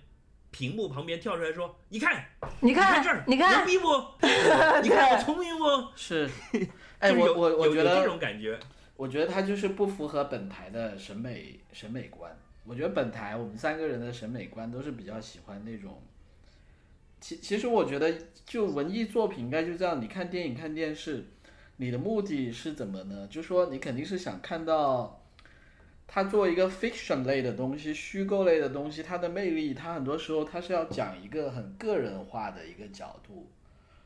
[0.50, 2.24] 屏幕旁边跳出来说：“你看，
[2.60, 3.88] 你看这儿，你看牛逼不？
[4.82, 5.64] 你看我聪明不？
[5.94, 6.28] 是。
[6.98, 8.58] 哎，我我我觉得这种感觉，
[8.96, 12.34] 我觉得他就是不符合本台的审美审美观。
[12.64, 16.02] 我觉得本台我们三个人的审美观都是比较喜欢那种。
[17.20, 18.12] 其其实我觉得，
[18.44, 20.00] 就文艺作品应该就这样。
[20.00, 21.26] 你看电影、看电视，
[21.78, 23.26] 你的目的是怎么呢？
[23.30, 25.20] 就说你肯定是想看到
[26.06, 33.48] 它作为一个 fiction 类的东西、虚构类的东西，它的魅力，它很多时候它是要讲一个很个人化的一个角度。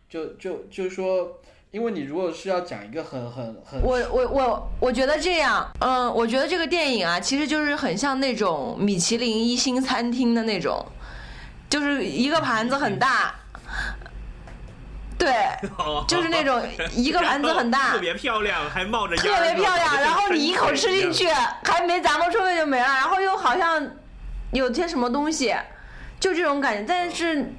[0.08, 10.84] 就就就是说，因为你如果是要讲一个很很很我我我我觉得这样，嗯，我觉得这个电影啊，其实就是很像那种米其林一星餐厅的那种，
[11.70, 13.34] 就是一个盘子很大，
[15.22, 15.32] 对，
[16.08, 21.28] 就是那种一个盘子很大特，别漂亮，还冒着特烟特别漂亮，然后你一口吃进去，
[21.62, 23.88] 还没砸到车位就没了，然后又好像
[24.52, 25.54] 有些什么东西，
[26.18, 26.82] 就这种感觉。
[26.82, 27.52] 但是，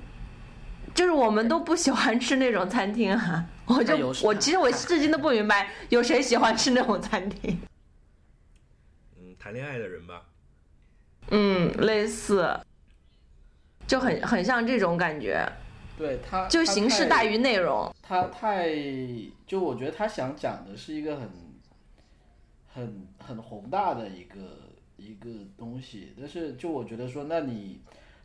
[0.93, 7.61] 就是我们都不喜欢吃那种餐厅啊，我就我其实我至今都不明白，有谁喜欢吃那种餐厅？
[9.17, 10.21] 嗯，谈恋爱的人吧，
[11.31, 12.59] 嗯，类似，
[13.87, 15.49] 就很很像这种感觉，
[15.97, 17.93] 对他就形式大于内容。
[18.01, 18.73] 他太
[19.45, 21.29] 就我觉得他想讲的是一个很
[22.67, 24.39] 很很宏大的一个
[24.97, 27.79] 一个东西，但是就我觉得说，那你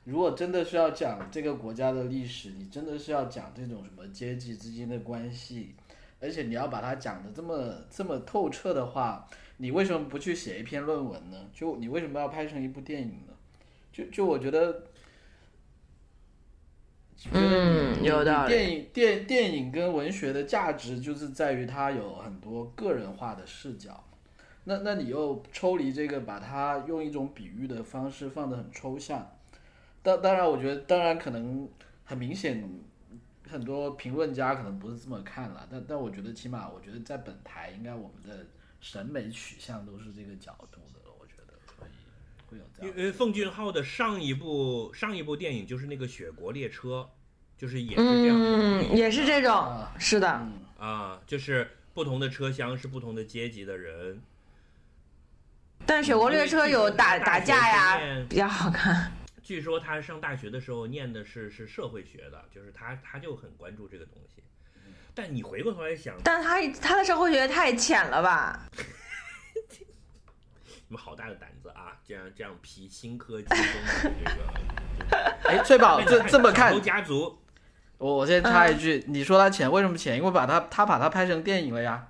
[0.04, 5.74] 如果真的是要讲这个国家的历史，你真的是要讲这种什么阶级之间的关系，
[6.20, 11.36] 而且你要把它讲的这么这么透彻的话，你为什么不去写一篇论文呢？
[11.52, 13.34] 就你为什么要拍成一部电影呢？
[13.92, 14.84] 就就我觉得。
[17.32, 18.52] 嗯有道理。
[18.52, 24.04] 电影电电影跟文学的价值就是在于它有很多个人化的视角。
[24.64, 29.26] 那那你又抽离这个，把它用一种比喻的方式放得很抽象，
[30.02, 31.66] 当当然，我觉得当然可能
[32.04, 32.62] 很明显，
[33.48, 38.44] 很多评论家可能不是这么看了，但但我觉得起码我觉得在本台应该我们的
[38.78, 40.97] 审美取向都是这个角度的，
[42.48, 42.96] 会有这样。
[42.96, 47.08] 因为奉俊昊的上一部上一部电影就是那个《雪国列车》，
[47.60, 54.20] 就是也是这样，嗯，也是这种啊，是的，嗯，啊，就是不同的车厢是不同的阶级的人。
[55.86, 59.12] 但是雪国列车有打打架呀，比较好看。
[59.42, 64.42] 据说他上大学的时候念的是是社会学的，就是他他就很关注这个东西。
[65.14, 68.60] 但你回过头来想，但他他的社会学太浅了吧？
[70.90, 71.92] 你们好大的胆子啊！
[72.06, 75.50] 这样这样批新科技中的这个。
[75.50, 77.38] 哎，翠宝这 这么看，家族
[77.98, 80.16] 我我先插一句，你说他浅，为什么浅？
[80.16, 82.06] 因为把他他把它拍成电影了呀。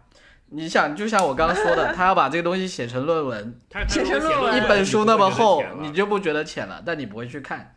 [0.51, 7.75] 你想，就像我刚刚说的， 他要把这个东西写成论文，他他写成论文一本书那么厚，你你就不觉得浅了，但你不会去看，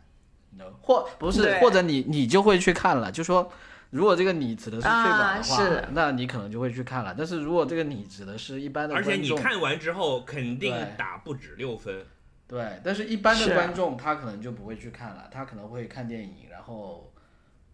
[0.82, 3.10] 或不是，或者你你就会去看了。
[3.10, 3.50] 就说，
[3.92, 7.14] 如果这个你指的是翠宝啊的话，是那你可能就会去看了。
[7.16, 12.04] 但是如果这个你指的是一般的而且，你看完之后肯定打不止六分。
[12.48, 17.12] 对，但是一般的观众他可能就不会去看了，他可能会看电影，然后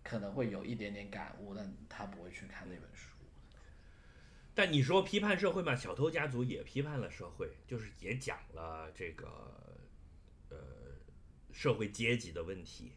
[0.02, 3.08] 可能会有一点点感悟，但他不会去看那本书。
[4.54, 9.26] 但你说批判社会嘛，小偷家族也批判了社会，就是也讲了这个
[10.50, 10.56] 呃
[11.52, 12.90] 社会阶级的问题，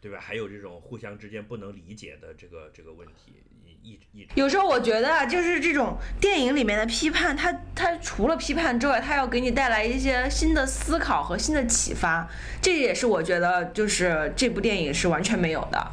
[0.00, 0.18] 对吧？
[0.20, 3.32] 还有这种互相之间不能理解的这个这个问题，
[3.64, 12.28] 一一一直有时候我觉得啊，就是这种电影里面的批判，它它除了批判之外，它要给你带来一些新的思考和新的启发，
[12.62, 15.90] 这也是我觉得就是这部电影是完全没有的，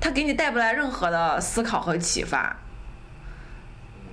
[0.00, 2.54] 它给你带不来任何的思考和启发，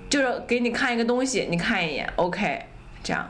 [0.08, 2.64] 就是给你看一个东西，你看一眼，OK，
[3.02, 3.28] 这样。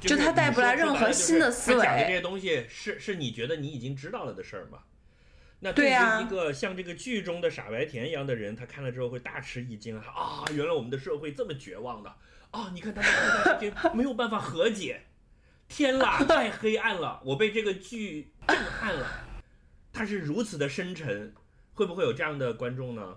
[0.00, 4.78] 就就它带不来任何新的思维他讲的这些东西是是你觉得你已经知道了的事儿吗？
[5.60, 10.04] 那对于一个像这个剧中的傻白甜一样的人，他看了之后会大吃一惊啊！
[10.14, 12.14] 啊，原来我们的社会这么绝望的
[12.52, 12.70] 啊！
[12.72, 15.02] 你看他们互相之间没有办法和解，
[15.66, 17.20] 天啦，太黑暗了！
[17.24, 19.26] 我被这个剧震撼了，
[19.92, 21.34] 它是如此的深沉，
[21.74, 23.16] 会不会有这样的观众呢？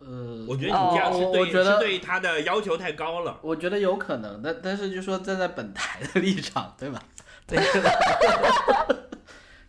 [0.00, 3.38] 呃，我觉得你这样是对、我我觉得是对他的要求太高了。
[3.42, 7.02] 我觉得有可能，但但是就说站在本台的立场，对吧？
[7.46, 9.07] 这个，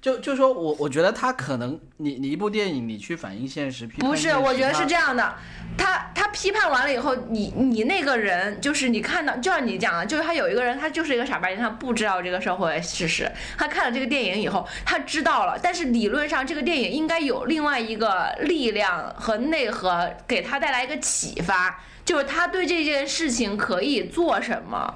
[0.02, 5.36] 就就说我我觉得他可能，你你一部电影，你去反映现实，批判不是，我觉得是这样的，
[5.78, 24.96] 他他批判完了以后，你你那个人就是你看到，就像你讲的，就是他有一个人，他就是一个傻白甜，他不知道这个社会事实，他看了这个电影以后，他知道了，但是理论上这个电影应该有另外一个力量和内核，给他带来一个启发，就是他对这件事情可以做什么。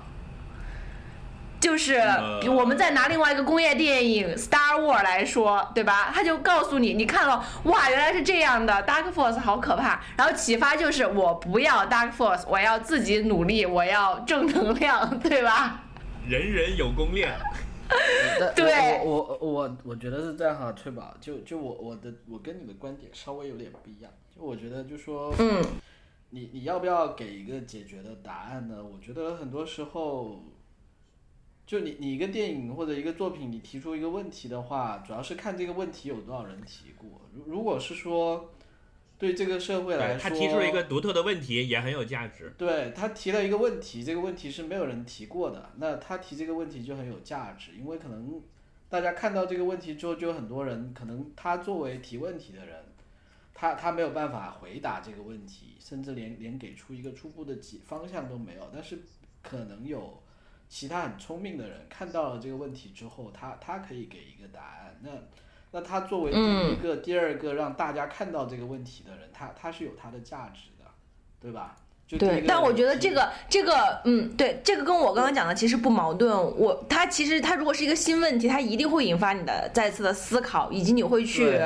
[1.63, 1.97] 就是
[2.49, 6.11] 我们再拿另外一个工业电影《Star War》来说，对吧？
[6.13, 10.03] 他就告诉你，你看了，哇，原来是这样的，Dark Force 好可怕。
[10.17, 15.85] 然后启发就是，我不要 Dark Force，我要自己努力，我要正能量，对吧？
[16.27, 17.31] 人人有功练，
[18.53, 25.63] 对我我我我我觉得是这样哈，翠宝，就就我我的我跟你的观点稍微有点不一样，就我觉得就说，嗯，
[26.31, 28.75] 你你要不要给一个解决的答案呢？
[28.83, 30.43] 我觉得很多时候，
[31.65, 37.09] 就你你一个电影或者一个作品，你提出一个问题的话，主要是看这个问题有多少人提过。
[37.33, 38.53] 如如果是说
[39.17, 42.53] 对这个社会来说，他提出了一个独特的问题，也很有价值。
[42.57, 48.41] 对他提了一个问题，这个问题是没有人提过的，那他提这个问题就很有价值，因为可能
[48.89, 52.83] 大家看到这个问题之后，就有很多人可能他作为提问题的人，
[53.53, 58.99] 他他没有办法回答这个问题，甚至连连给出一个初步的解方向都没有，但是
[59.41, 60.21] 可能有
[60.73, 65.11] 其他很聪明的人看到了这个问题之后，他他可以给一个答案，那。
[65.75, 70.85] 那他作为第一个、第二个让大家看到这个问题的人，他他是有他的价值的，
[71.41, 71.75] 对吧？
[72.07, 76.31] 就对但我觉得这个这个，嗯，对，这个跟我刚刚讲的其实不矛盾。
[76.31, 81.59] 我他其实他如果是一个新问题，他一定会引发你的再次的思考，以及你会去，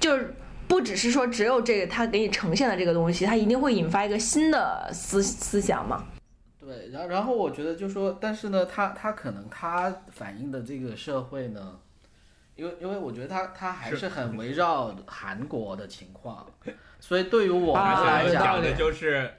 [0.00, 0.34] 就是
[0.66, 6.06] 不只是说只有这个他给你呈现的这个东西，他一定会引发一个新的思思想嘛。
[6.66, 11.78] 对，然然后我觉得就说，但是呢，他他可能他反映的这个社会呢，
[12.56, 16.44] 因为因为我觉得他他还是是很围绕韩国的情况，
[16.98, 19.34] 所以对于我们啊来讲他想讲，的就是，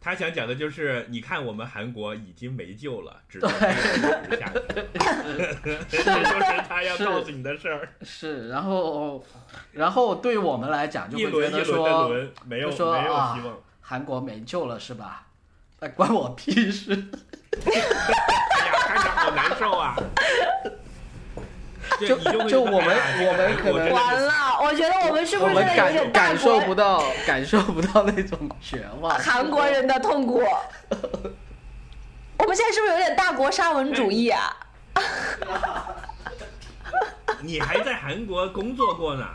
[0.00, 4.60] 他想讲的就是，你看我们韩国已经没救了，只能继续下去。
[5.90, 7.88] 这就是他要告诉你的事儿。
[8.02, 9.24] 是，然后
[9.72, 13.58] 然后对于我们来讲，就会觉得轮一轮的说轮，没有就说没有啊希望。
[13.80, 15.26] 韩国没救了是吧？
[15.80, 16.92] 那关我屁事。
[17.66, 17.84] 哎呀，
[18.86, 19.96] 看着好难受啊！
[22.00, 29.18] 就你就我们我们可能完了，我觉得我们是不是有点大感感受国不到感受不到那种绝望。
[29.18, 30.42] 韩国人的痛苦？
[32.38, 34.56] 我们现在是不是有点大国沙文主义啊？
[37.42, 39.26] 你还在韩国工作过呢？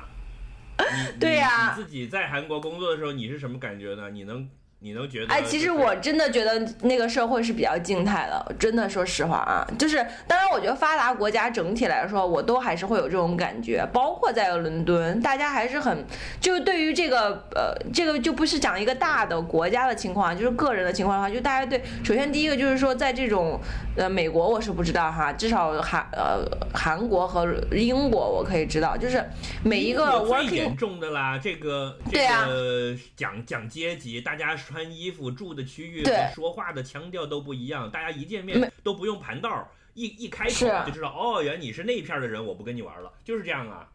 [0.77, 4.09] 你对呀你你自己在韩国工作的时候，你是什么感觉呢？
[4.09, 4.47] 你能
[4.86, 5.33] 你都觉得？
[5.33, 16.05] 哎，其实我真的觉得那个社会是比较静态的，真的说实话啊，就是当然，我觉得发达国家整体来说，我都还是会有这种感觉，包括在伦敦，大家还是很
[16.39, 23.59] 就是对于这个呃，这个就不是讲一个大的国家的情况，就是个人的情况的话，就大家对，首先第一个就是说，在这种
[23.97, 29.23] 呃美国我是不知道哈，至少韩呃韩国和英国我可以知道，就是
[29.63, 43.88] 每一个英国最 working 严重的啦，这个这对啊个讲讲阶级，大家穿衣服、住的区域、对说话的腔调都不一样，大家一见面都不用盘道儿，一一开口就知道，哦，原来你是那一片儿的人，我不跟你玩了，就是这样啊。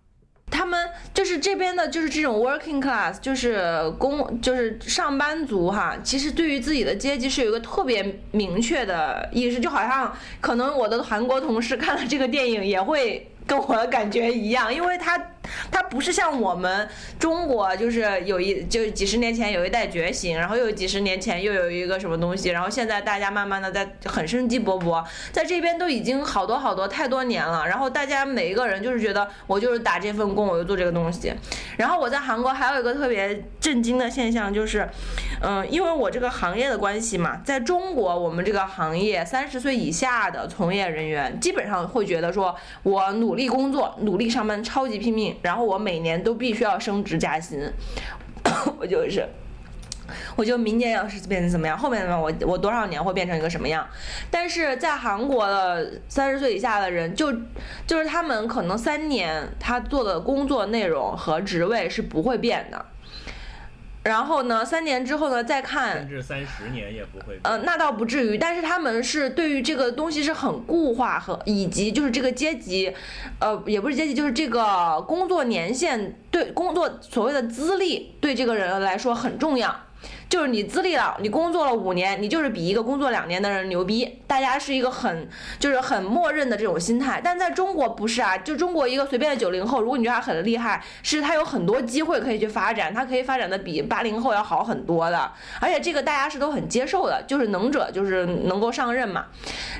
[0.50, 5.98] 他们就是这边的，就是这种 working class，就是工，就是上班族哈。
[6.02, 15.20] 其实对于自己的阶级是有一个特别明确的意识，就好像可能我的韩国同事看了这个电影也会跟我的感觉一样，因为他
[15.72, 16.88] 他不是像我们
[17.18, 31.34] 中国，就是有一就几十年前有一代觉醒，然后又几十年前又有一个什么东西，然后现在大家慢慢的在很生机勃勃，在这边都已经好多好多太多年了，然后大家每一个人就是觉得我就是打这份工，我就做这个东西。
[31.76, 34.88] 然后我在韩国还有一个特别震惊的现象就是，
[35.42, 47.58] 嗯、因为我这个行业的关系嘛，在中国我们这个行业三十岁以下的从业人员基本上会觉得说，我努力努力工作，努力上班，超级拼命，然后我每年都必须要升职加薪，
[48.78, 49.26] 我就是。
[50.36, 53.86] 我就明年要是变成怎么样，后面呢，我我多少年会变成一个什么样？
[54.30, 57.32] 但是在韩国的三十岁以下的人，就
[57.86, 62.84] 就是他们可能三年他做的工作内容和职位是不会变的。
[64.02, 67.38] 然后呢，三年之后呢，再看甚至三十年也不会。
[67.42, 72.94] 呃，那倒不至于，但是他们是对于这个东西是很固化和以及就是这个阶级，
[73.38, 79.74] 呃，也不是阶级，就是这个工作年限对工作所谓的资历对这个人来说很重要。
[80.30, 84.20] 就是你资历了，你工作了五年，你就是比一个工作两年的人牛逼。
[84.28, 85.28] 大家是一个很
[85.58, 88.38] 就是很默认的这种心态，但在中国不是啊。
[88.38, 95.32] 就中国一个随便的九零后，如果你觉得他很厉害，是他有很多机会可以去发展，他可以发展的比八零后要好很多的。
[95.60, 99.26] 而且这个大家是都很接受的，就是能者就是能够上任嘛。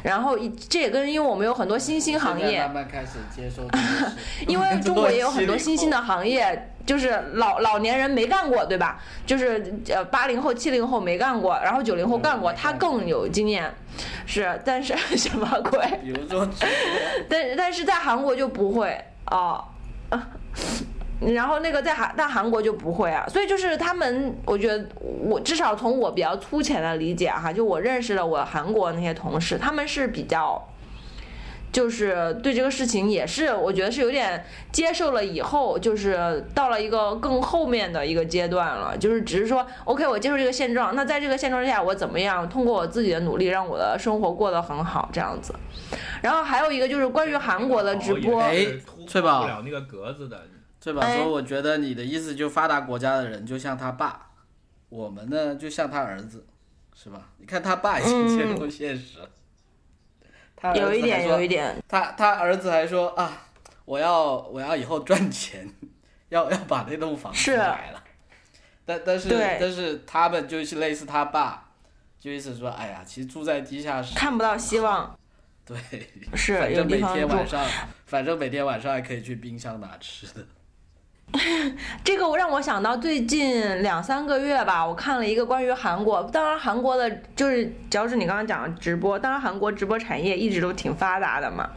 [0.02, 0.36] 然后
[0.68, 3.62] 这也跟因为我们有很多新兴行业，慢慢开始接受。
[4.48, 9.00] 因为中国也有很多新兴的行业，就是老老年人没干过，对吧？
[9.24, 13.72] 就是呃八零后、七零后没干过，然后九零后干过，他更有经验。
[14.26, 15.80] 是， 但是什么鬼？
[16.02, 16.48] 比如说，
[17.28, 19.64] 但但是在韩国就不会啊。
[21.20, 24.88] 然后那个在韩，在韩国就不会啊，所以就是他们，我觉得
[25.22, 30.66] 我至少从我比较粗浅的理解哈，就我认识的我韩国那些同事，他们是比较，
[31.72, 45.54] 就是对这个事情也是，我觉得是有点接受了以后，就是到了一个更后面的一个阶段了，就是只是说，OK，我接受这个现状，那在这个现状之下，我怎么样通过我自己的努力，让我的生活过得很好，这样子。
[46.22, 50.40] 然后还有一个就是关于韩国的直播，哎突翠宝破不了那个格子的。
[50.80, 54.30] 翠宝哎说：“我觉得你的意思就发达国家的人就像他爸，
[54.88, 56.46] 我们呢就像他儿子，
[56.94, 57.28] 是吧？
[57.36, 59.28] 你看他爸已经揭露现实了，
[60.60, 63.46] 他有一点，有一点，他他儿子还说啊，
[63.84, 65.66] 我要我要以后赚钱，
[66.28, 68.04] 要要把那栋房子是买了。
[68.84, 71.70] 但但是但是他们就是类似他爸，
[72.18, 75.18] 就意思说，哎呀，其实住在地下室，看不到希望，
[75.64, 75.76] 对，
[76.34, 76.98] 是反正每。
[76.98, 77.66] 天晚上，
[78.06, 80.44] 反正每天晚上还可以去冰箱拿吃的。
[82.02, 91.70] 这个我让我想到最近两三个月吧，我看了一个关于韩国，当然韩国的就是，只要是你刚刚讲的直播，当然韩国直播产业一直都挺发达的嘛。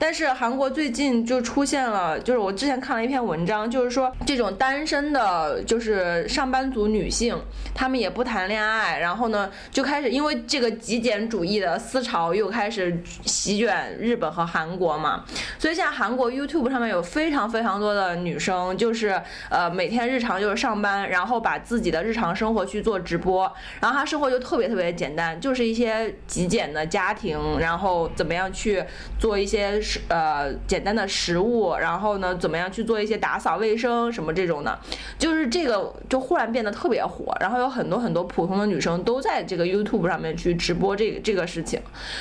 [0.00, 7.38] 但是韩国最近就出现了，就是我之前看了一篇文章，就是说这种单身的，就是上班族女性，
[7.74, 15.22] 她们也不谈恋爱，然后呢就开始因为这个极简主义的思潮又开始席卷日本和韩国嘛，
[15.58, 19.20] 所以现在韩国 YouTube 上面有非常非常多的女生，就是
[19.50, 28.82] 呃每天日常就是上班，然后把自己的日常生活去做直播，然后她生活就特别特别简单，就是一些极简的家庭，然后怎么样去
[29.18, 34.78] 做一些呃简单的食物，然后呢怎么样去做一些打扫卫生什么这种的，
[35.18, 41.80] 就是这个就忽然变得特别火，然后有很多很多普通的女生都在这个 YouTube 上面去直播这个这个事情，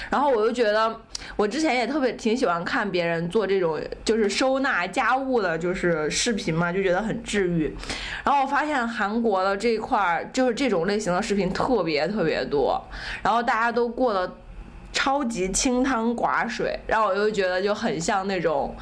[0.09, 0.95] 然后我就觉得
[1.35, 7.75] 我之前也特别挺喜欢看别人做这种就是收纳家务的，就是视频嘛，就觉得很治愈。
[8.23, 12.81] 然后我发现韩国的这一块儿就是这种类型的视频特别特别多，
[13.21, 14.35] 然后大家都过得
[14.91, 18.75] 超级清汤寡水，然后我就觉得就很像那种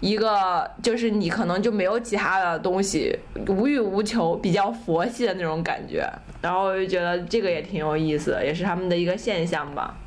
[0.00, 6.08] 一个就是你可能就没有其他的东西，无欲无求，比较佛系的那种感觉。
[6.40, 9.98] 然后我就觉得这个也挺有意思的，也是他们的一个现象吧。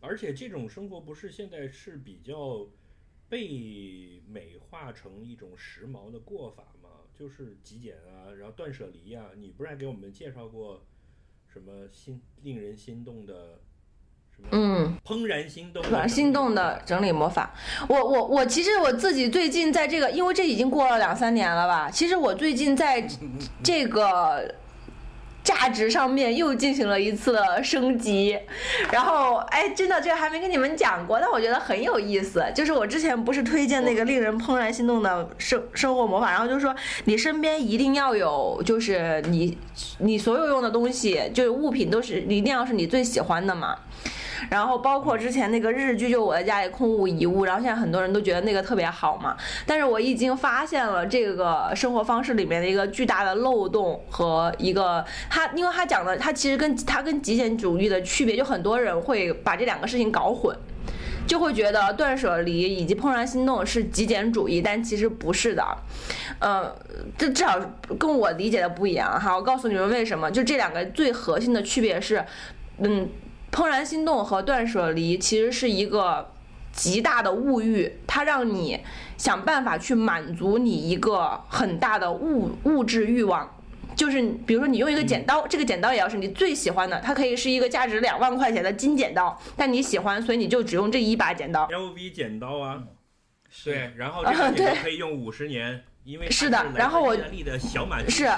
[0.00, 2.66] 而且这种生活不是现在是比较
[3.28, 6.88] 被美化成一种时髦的过法吗？
[7.18, 9.26] 就是极简啊，然后断舍离啊。
[9.36, 10.84] 你不是还给我们介绍过
[11.46, 13.60] 什么心令人心动的
[14.50, 14.62] 什么？
[14.62, 17.52] 嗯，怦然心动，怦然心动的整理魔法。
[17.88, 21.90] 我我我其实我自己最近在这个，因为这已经过了两三年了吧。
[21.90, 23.06] 其实我最近在
[23.62, 24.54] 这个
[25.42, 28.38] 价值上面又进行了一次升级，
[28.92, 32.44] 然后哎，真的这个还没跟你们讲过，但我觉得很有意思。
[32.54, 36.74] 就是我之前不是推荐那个令人怦然心动的生生活魔法，然后就说
[37.04, 39.56] 你身边一定要有，就是你
[39.98, 43.76] 你所有用的东西，就是物品都是一定要是你最喜欢的嘛。
[44.48, 49.36] 然后包括之前那个日剧，就我在家里空无一物，然后现在很多人都觉得那个特别好嘛。
[49.66, 60.56] 但是我已经发现了这个生活方式里面的一个巨大的漏洞和一个他，因为他讲的他其实跟他跟极简主义的区别，就很多人会把这两个事情搞混。
[61.26, 65.64] 就会觉得断舍离以及怦然心动是极简主义，但其实不是的，
[66.40, 66.74] 呃，
[67.16, 67.60] 这至少
[67.96, 69.36] 跟我理解的不一样哈。
[69.36, 72.24] 我告诉你们为什么，就这两个最核心的区别是，
[72.78, 73.08] 嗯。
[73.50, 76.32] 怦然心动和断舍离其实是一个
[76.72, 78.80] 极大的物欲，它让你
[79.16, 83.56] 想办法去满足你一个很大的物物质欲望。
[83.96, 91.66] 就是比如说你用一个剪刀，这个剪刀也要是你最喜欢的，它可以是一个价值两万块钱的金剪刀，但你喜欢，所以你就只用这一把剪刀。
[91.66, 92.82] LV 剪刀啊，
[93.64, 98.30] 对，然后这 个剪刀可以用五十年，因为是的然后我意大利的小马蹄是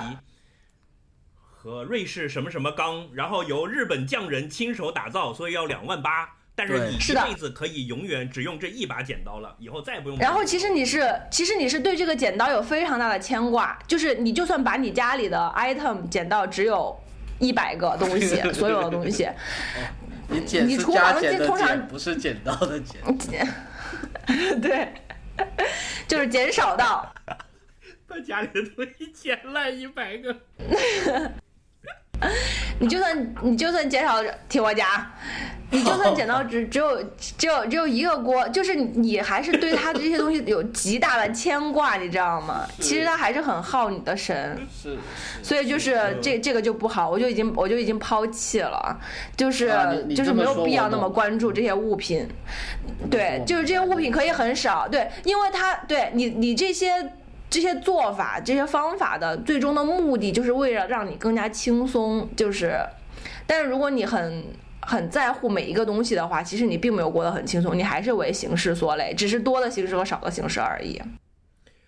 [1.63, 6.29] 和瑞士什么什么钢，然后由日本匠人亲手打造，所以要两万八。
[6.57, 10.19] 但是你一辈子可以永远只用这一把剪刀了，以后再也不用。
[10.19, 17.01] 然后其实你是，其实你是对这个剪刀有非常大的牵挂，就是你就算把你家里的 item 剪到只有
[17.39, 19.29] 一百个东西， 所有的东西，
[20.27, 23.49] 你剪是你厨房加减的通常，不是剪刀的剪。
[24.61, 24.93] 对，
[26.09, 27.15] 就是减少到
[28.09, 30.37] 把家里的东西剪烂一百个。
[32.79, 34.87] 你就算你就算减少听我讲，
[35.71, 37.03] 你就算减到只 只有
[37.39, 42.67] 只有只有一个锅，就是你你还是对他的这些东西有极大的牵挂，你知道吗？
[42.81, 44.59] 其实他还是很耗你的神。
[44.83, 44.97] 是，
[45.43, 48.99] 所以就是这这个就不好，我就已经我就已经抛弃了，
[49.37, 49.73] 就是、
[50.15, 52.27] 就是没有必要那么关注这些物品，
[53.11, 57.13] 对，就是这些物品可以很少，对，因为他对你你这些
[57.53, 62.75] 这些做法这些方法的最终的目的就是为了让你更加轻松，就是，
[63.47, 64.43] 但是如果你很
[64.81, 70.99] 很在乎每一个东西的话，其实你并没有过得很轻松，你还是为形式所累，只是多的形式和少的形式而已。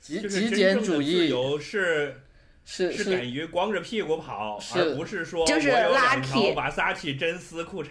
[0.02, 2.20] 极就是真极简主义由是
[2.66, 7.88] 是是敢于光着屁股跑，是而不是说就是我有两 lucky 条瓦萨奇真丝裤衩。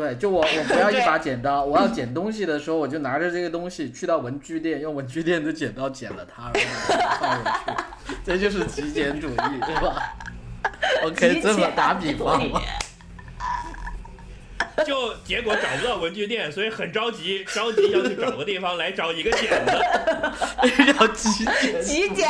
[0.00, 7.44] 对，就我我不要 一把剪刀，我要剪东西的时候，我就拿着这个东西去到文具店，用文具店的剪刀剪了它，然后把它放回
[8.06, 10.16] 去，这就是极简主义，对吧？
[11.04, 12.58] 我可以这么打比方吗？
[14.86, 19.72] 就结果找不到文具店，所以很着急，着急要去找个地方来找一个剪子，
[20.62, 21.82] 这叫极简。
[21.82, 22.26] 极简。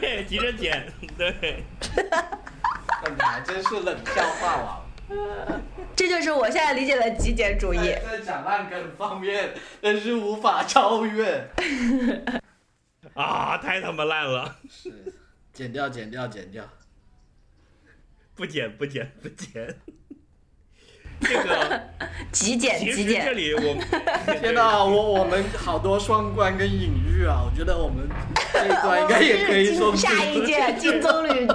[0.00, 0.84] 对，急着剪，
[1.16, 1.62] 对，
[1.94, 4.83] 你还真是冷笑话王。
[5.96, 7.78] 这就是我现在理解的极简主义。
[7.78, 9.50] 在讲烂梗方面，
[9.80, 11.48] 但是无法超越。
[13.14, 14.90] 啊，太他妈烂了，是，
[15.52, 16.64] 剪掉，剪掉，剪掉。
[18.34, 19.76] 不剪不剪不剪。
[21.20, 21.80] 这个
[22.32, 23.76] 极简极简，这里我
[24.40, 27.40] 天哪，我我们好多双关跟隐喻啊！
[27.44, 28.08] 我觉得我们
[28.52, 31.46] 这一段应该也可以说下一届金棕榈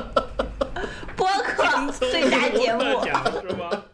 [1.19, 3.05] 播客最佳节目。
[3.05, 3.85] 奖是吗？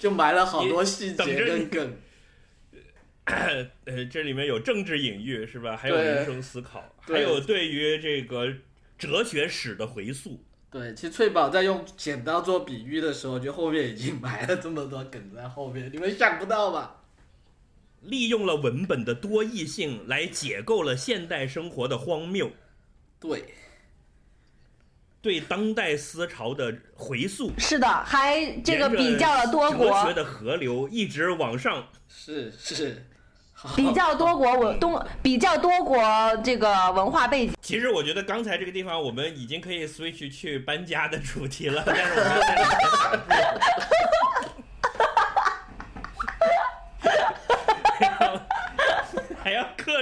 [0.00, 1.96] 就埋了好多细节跟梗。
[3.84, 5.76] 呃，这里面有政治隐喻是吧？
[5.76, 8.50] 还有人生思考，还有对于这个
[8.96, 10.42] 哲学史的回溯。
[10.70, 17.02] 对，其实翠宝在用剪刀做比喻的时候，就后面已经埋了这么多梗在后面，你们想不到吧？
[18.00, 22.52] 利用了文本的多义性来解构了现代生活的荒谬，
[23.18, 23.44] 对，
[25.28, 31.86] 对当代思潮的回溯，是的，还这个比较了多哲国学，的河流一直往上。
[32.08, 33.04] 是是，
[33.76, 36.02] 比较多国文东，比较多国
[36.42, 37.54] 这个文化背景。
[37.60, 42.68] 其实我觉得刚才这个地方我们已经可以 switch 去搬家的主题了，但是我们 在这里
[48.00, 48.40] 还要
[49.44, 49.50] 还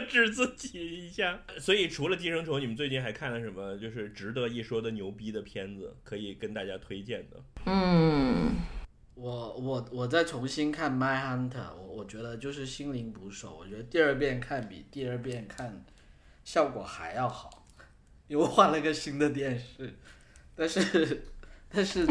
[0.06, 1.40] 要克制自己一下。
[1.58, 3.76] 所以除了《寄生虫》，你们最近还看了什么？
[3.76, 7.36] 就是值得一说的牛逼的片子，可以跟大家推荐的？
[7.66, 8.54] 嗯，
[9.14, 15.84] 我我我再重新看《My Hunter》，我我觉得就是心灵捕手，我觉得第二遍看比第二遍看
[16.44, 17.64] 效果还要好，
[18.28, 19.94] 因为换了个新的电视，
[20.54, 21.22] 但是
[21.68, 22.06] 但是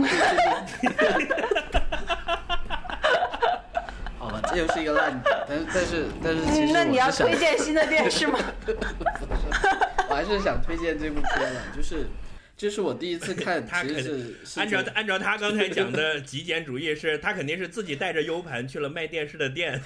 [4.17, 8.39] 好吧，这又是一个烂 梗，但是但是但是其实嗯那你要推荐新的电视吗？
[10.07, 12.07] 我还是想推荐这部片了，就是
[12.55, 19.81] 这是我第一次看， 他肯按照按照他刚才讲的极简主义是，他肯定是自己带着 U 盘去了卖电视的店，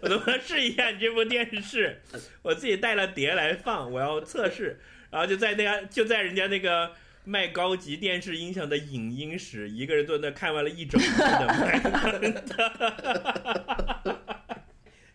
[0.00, 2.00] 我能不能试一下你这部电视？
[2.42, 4.80] 我自己带了碟来放，我要测试，
[5.10, 6.90] 然后就在那家就在人家那个
[7.24, 11.80] 卖高级电视音响的影音室，一个人坐那看完了一整部的麦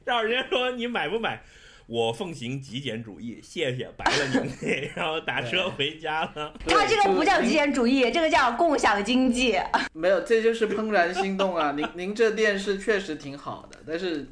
[0.03, 1.41] 然后 人家说你买不买？
[1.88, 4.91] 我奉行极简主义，谢谢，白了您嘞。
[4.97, 6.51] 然后打车回家了。
[6.66, 9.60] 他这个不叫极简主义，这个叫共享经济。
[9.93, 11.74] 没有，这就是怦然心动啊！
[11.78, 14.28] 您您这电视确实挺好的，但是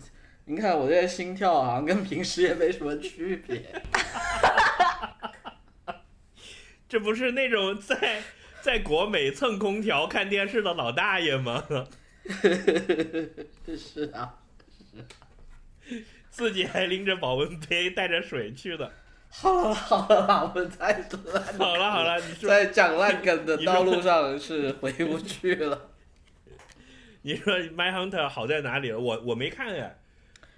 [0.46, 3.62] 您看我这个心跳好像跟平时也没什么区别。
[6.94, 8.22] 这不是那种在
[8.62, 11.66] 在国美蹭空调看电视的老大爷吗？
[13.76, 14.38] 是啊，
[16.30, 18.94] 自己还拎着保温杯带着水去的。
[19.28, 25.90] 好了好了，我们在烂 好了好了，你说在讲烂梗的道路上是回不去了。
[27.24, 29.00] 你说《My Hunter》好在哪里了？
[29.00, 29.98] 我我没看哎，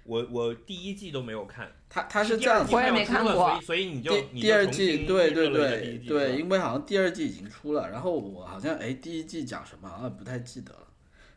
[0.04, 1.72] 我我第一季都没有看。
[1.88, 10.86] 他他是这样我也没看过所以所以你就第二季，对对对对，因为好像第二季已经出了，然后我好像哎第一季讲什么好像不太记得了，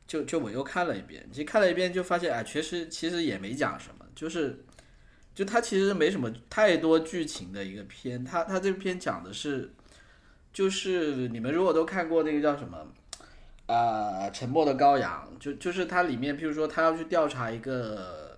[0.07, 4.63] 就就我又看了一遍，其实看了一遍就发现哎，确实其实也没讲什么，就是
[5.33, 9.71] 就它其实没什么太多剧情的一个片，它它这篇讲的是
[10.51, 12.85] 就是你们如果都看过那个叫什么。
[13.71, 18.28] 啊，沉默的羔羊，就就是它里面，譬如说他要去调查一个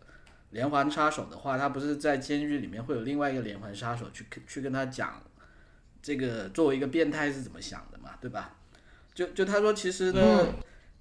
[0.51, 5.21] 连环杀手的话，他不是在监狱里面会有另外一个连环杀手去去跟他讲，
[6.01, 8.55] 这个作为一个变态是怎么想的嘛，对吧？
[9.13, 10.47] 就就他说，其实呢，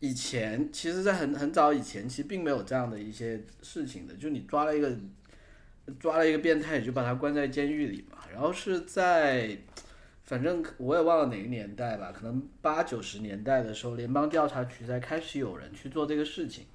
[0.01, 4.96] 以前其实，在很很早以前，其实并没有这样的一些事情的，就你抓了一个
[5.98, 9.59] 抓了一个变态，就把他关在监狱里嘛，然后是在。
[10.22, 16.66] 反正我也忘了哪个年代吧，可能八九十年代的时候，联邦调查局才开始有人去做这个事情。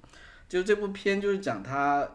[0.46, 2.06] 就这部片就是讲他，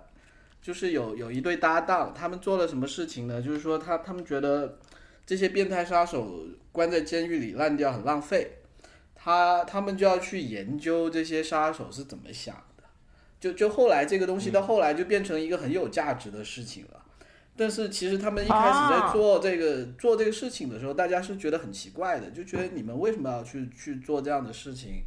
[0.62, 3.42] 就是有有一对搭档，他们做了什么事情呢？
[3.42, 4.78] 就是说他他们觉得
[5.26, 8.58] 这些变态杀手关在监狱里烂掉很浪费，
[9.16, 12.84] 他他们就要去研究这些杀手是怎么想的。
[13.40, 17.02] 就就后来这个东西到后来就变成一个很有价值的事情了。
[17.58, 25.04] 但是其实他们一开始在做这个、做这个事情的时候，大家是觉得很奇怪的，就觉得你们为什么要去去做这样的事情？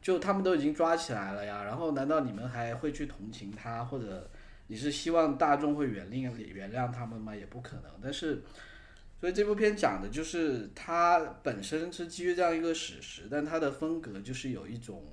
[0.00, 4.28] 就他们都已经抓起来了呀，然后难道你们还会去同情他，或者
[4.72, 7.36] 你是希望大众会原谅原谅他们吗？
[7.36, 7.92] 也不可能。
[8.02, 8.42] 但是，
[9.20, 15.04] 所以这部片讲的就是它本身是基于这样一个史实，但它的风格就是有一种，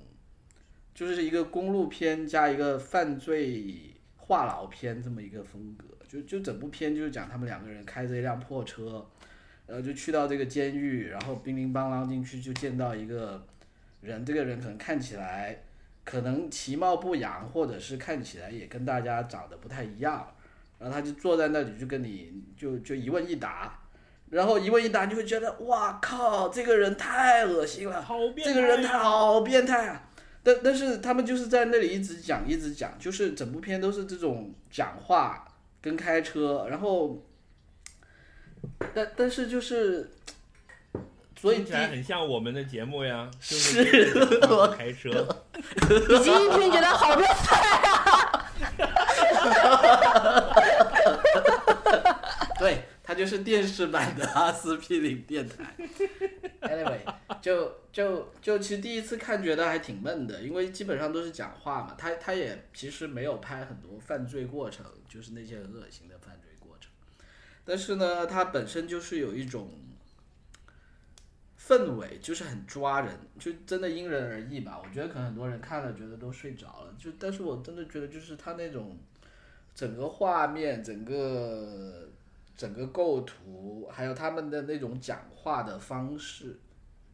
[0.94, 5.84] 就是一个公路片加一个犯罪话痨片这么一个风格。
[6.08, 9.06] 就就整部片就是讲他们两个人开着一辆破车，
[9.66, 13.46] 然后就去到这个监狱，然后乒铃乓啷进去就见到一个
[14.00, 15.62] 人，这个人可能看起来
[16.10, 20.26] 可能其貌不扬，或者是看起来也跟大家长得不太一样，
[20.80, 23.78] 然后他就坐在那里就跟你就就一问一答，
[24.28, 30.08] 然后一问一答你就会觉得哇靠，这个人太恶心了，好变态这个人他好变态啊！
[30.42, 35.46] 但但是他们就是在那里一直讲一直讲，就是整部片都是这种讲话
[35.80, 37.22] 跟开车，然后，
[38.92, 40.10] 但但是就是，
[41.40, 45.08] 所以第听起来很像我们的节目呀，就是是讲话开车。
[45.56, 47.56] 以及一听觉得好变态
[47.88, 48.44] 啊！
[52.60, 55.74] 对他就就是电视版的阿司匹林电台。
[56.60, 57.00] Anyway，
[57.40, 61.94] 就就就其实第一次看觉得还挺闷的，因为基本上都是讲话嘛。
[61.96, 66.90] 他他也其实没有拍很多犯罪过程，就是那些很恶心的犯罪过程。
[67.64, 69.70] 但是呢，它本身就是有一种
[71.70, 74.82] 氛围，就是很抓人，就真的因人而异吧。
[74.84, 78.98] 我觉得可能很多人看了觉得都睡着了，就但是我真的觉得就是他那种
[79.72, 82.08] 整个画面、整个
[82.56, 86.58] 整个构图，还有他们的那种讲话的方式，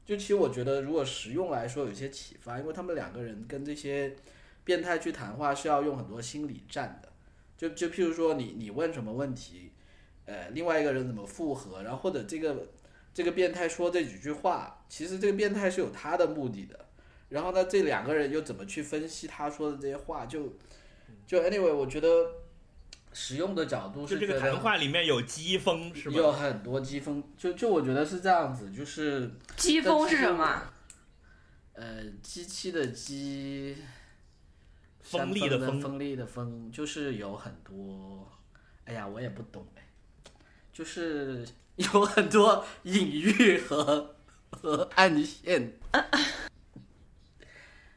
[0.07, 4.17] 就其实我觉得如果实用来说有些启发，因为他们两个人跟这些
[4.65, 7.13] 变态去谈话是要用很多心理战的。
[7.59, 9.71] 就就譬如说你你问什么问题，
[10.25, 12.67] 呃，另外一个人怎么复合，然后或者这个
[13.17, 16.79] 这个变态说这几句话，其实这个变态是有他的目的的。
[17.31, 20.27] 然后呢，这两个人又怎么去分析他说的这些话？
[20.27, 20.55] 就
[21.27, 22.09] 就 anyway，我觉得
[23.15, 26.17] 使用的角度就是这个谈话里面有机锋是吗？
[26.19, 30.63] 有很多机锋，就就我觉得是这样子，就是机锋是什么？
[31.73, 33.79] 呃，机器的机，
[35.01, 38.31] 锋利的锋锋锋利的锋，就是有很多，
[38.85, 39.89] 哎呀，我也不懂哎，
[40.71, 44.17] 就是有很多隐喻和
[44.51, 45.73] 和暗线。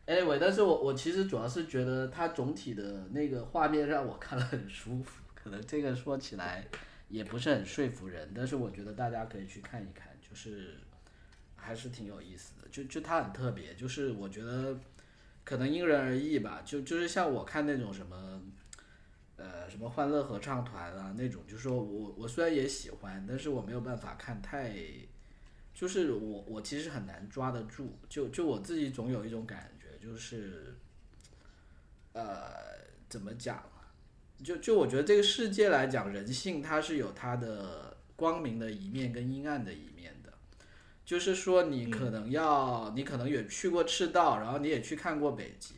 [0.06, 6.68] anyway，但是我我其实主要是觉得它总体的那个画面让我看了很舒服，可能这个说起来
[7.08, 10.78] 也不是很说服人，但是我觉得大家可以去看一看，就是
[11.56, 14.78] 还是挺有意思的，就就它很特别，就是我觉得
[15.44, 18.42] 可能因人而异吧，就就是像我看那种什么。
[19.40, 24.76] 呃，什么欢乐合唱团啊那种，就是说我我虽然也喜欢，但是我没有办法看太，
[25.74, 30.76] 就是我我其实很难抓得住，就就我自己总有一种感觉，就是，
[32.12, 32.52] 呃，
[33.08, 33.64] 怎么讲？
[34.44, 40.34] 就就我觉得这个世界来讲，人性它是有它的光明的一面跟阴暗的一面的。
[41.06, 45.76] 就是说，你可能要，你可能也去过赤道，然后你也去看过北极，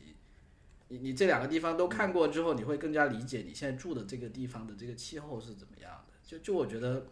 [0.92, 6.14] 你你这两个地方都看过之后，你会更加理解你现在住的这个地方的这个气候是怎么样的。
[6.28, 7.06] 就就我觉得，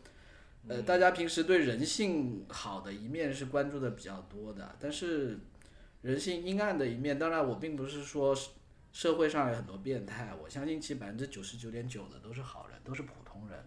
[0.67, 5.39] 呃，大家平时对人性好的一面是关注的比较多的，但是
[6.01, 8.37] 人性阴暗的一面，当然我并不是说
[8.91, 13.57] 社会上有很多变态，我相信其百分之九十九点九的都是好人，都是普通人。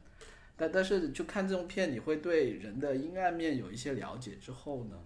[0.55, 4.99] 但但是就看这种片，你会对人的阴暗面有一些了解之后呢，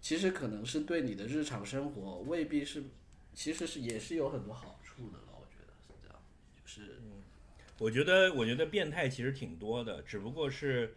[0.00, 2.82] 其实可能是对你的日常生活未必是，
[3.40, 5.28] 其实是也是有很多好处的了。
[5.32, 6.22] 我觉得是这样，
[6.62, 7.00] 就是
[7.78, 10.94] 我觉得，我觉得变态其实挺多的，只不过是，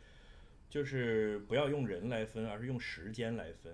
[0.69, 3.73] 就是不要用人来分，而是用时间来分。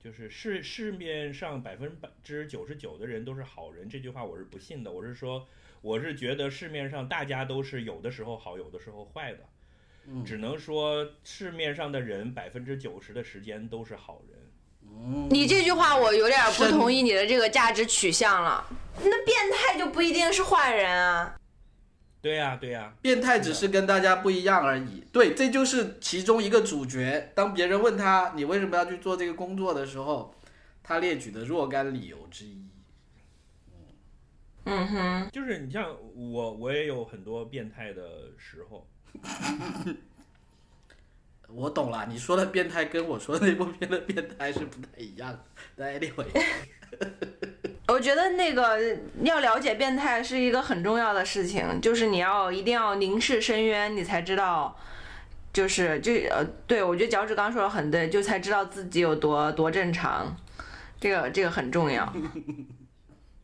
[0.00, 4.90] 就是市市面上百分之九十九的人都是好人，这句话我是不信的。
[4.90, 5.46] 我是说，
[5.80, 9.48] 我是觉得市面上大家都是有的时候好，有的时候坏的。
[10.06, 14.39] 嗯只能说市面上的人百分之九十的时间都是好人。
[15.06, 18.64] 嗯你这句话我有点不同意你的这个价值取向了。
[19.02, 21.34] 那变态就不一定是坏人啊。
[22.20, 25.02] 对呀、对呀、变态只是跟大家不一样而已。
[25.10, 27.32] 对，这就是其中一个主角。
[27.34, 30.34] 当别人问他你为什么要去做这个工作的时候，
[30.82, 32.62] 他列举的若干理由之一。
[34.64, 38.02] 嗯哼，就是你像我，我也有很多变态的
[38.36, 38.86] 时候。
[41.54, 45.40] 我懂了，你说的变态跟我说的那部片的变态是不太一样的。
[45.76, 46.26] 但 anyway，
[47.88, 54.76] 我觉得那个要了解变态是一个很重要的事情，就是你要一定要凝视深渊，你才知道，
[55.52, 60.36] 就是就呃，对我觉得脚趾刚说的很对，就才知道自己有多多正常，
[61.00, 62.12] 这个这个很重要。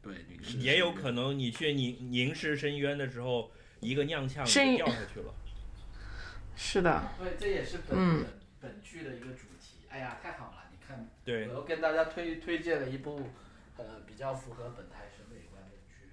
[0.03, 0.15] 对，
[0.59, 3.51] 也有可能你去凝凝视深渊的时候，
[3.81, 5.35] 一个踉跄就掉下去了。
[6.57, 8.25] 是的，对，这也是本、嗯
[8.61, 9.77] 本本剧的一个主题。
[9.89, 10.65] 哎呀，太好了！
[10.73, 13.29] 你看，对我，又跟大家推推荐了一部
[13.77, 16.11] 呃比较符合本台审美观的剧。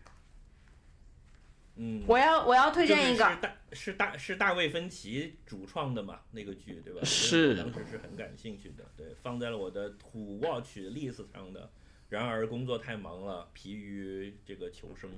[1.76, 7.02] 嗯，我要我要推荐一个就是是，大是大是大卫芬奇主创的嘛，那个剧对吧？
[7.04, 11.70] 是我当时是很感兴趣的，对，放在了我的 to watch list 上的。
[12.10, 15.10] 然而工作太忙了，疲于这个求生。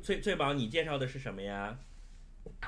[0.00, 1.76] 翠翠宝，你介绍的是什么呀？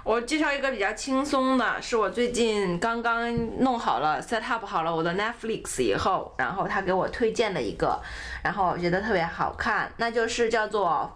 [0.03, 8.01] 我介绍一个比较轻松的，是我最近刚刚弄好了 set up 好了我的 Netflix 以后，然后他给我推荐的一个，
[8.43, 11.11] 然后我觉得特别好看，那就是叫做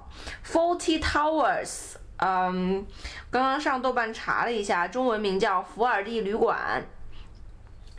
[0.46, 1.94] Forty Towers。
[2.18, 2.86] 嗯，
[3.30, 6.56] 刚刚上豆瓣查了一下，中文名叫《福尔蒂旅馆》。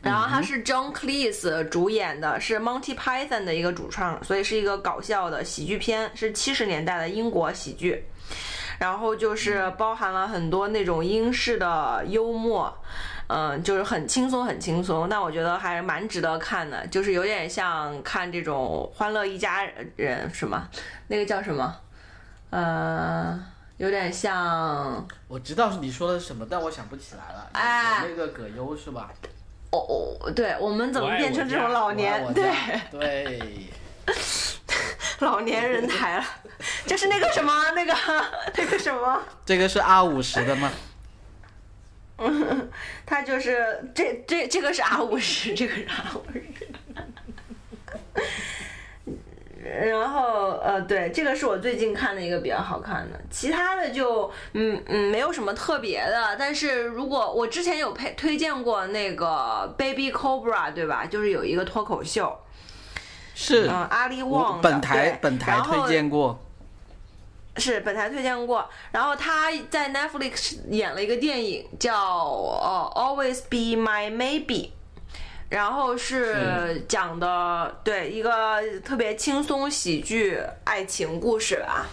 [0.01, 8.05] 然后它是 John Cleese 主演的，是 Monty Python 的一个主创，所以是一个搞笑的喜剧片，是七十年代的英国喜剧。
[8.79, 12.75] 然后就是包含了很多那种英式的幽默，
[13.27, 19.63] 嗯，就是很轻松很轻松，但我觉得还蛮值得看的，就是有点像看这种《欢乐一家
[19.95, 20.67] 人》什么，
[21.07, 21.75] 那个叫什么，
[22.51, 23.39] 呃，
[23.77, 27.49] 有点像我知道是你说的是什么，但我想不起来了。
[27.53, 29.09] 哎那个葛优是吧？
[29.71, 32.49] 哦哦，对我们怎么变成这种老年对
[32.91, 33.41] 对，
[35.19, 36.25] 老年人台了，
[36.85, 37.93] 就是那个什么那个
[38.55, 39.21] 那个什么。
[39.45, 40.71] 这个是 R 五十的吗？
[42.17, 42.71] 嗯
[43.05, 46.43] 他就是这这这个是 R 五十，这个是 R 五十。
[49.81, 56.35] 然后呃，对，这个是我最近看的一个比较好看的，其他的就嗯嗯没有什么特别的。
[56.37, 61.05] 但是如果我之前有配推荐过那个 Baby Cobra，对吧？
[61.05, 62.39] 就是有一个脱口秀，
[63.35, 63.67] 是。
[63.67, 66.39] 嗯，阿里旺的本台对本台推荐过。
[67.57, 74.71] 是本台推荐过，然后他在 Netflix 演了一个电影叫呃 Always Be My Maybe，
[75.47, 81.87] 然后是讲的对一个特别轻松喜剧爱情故事吧。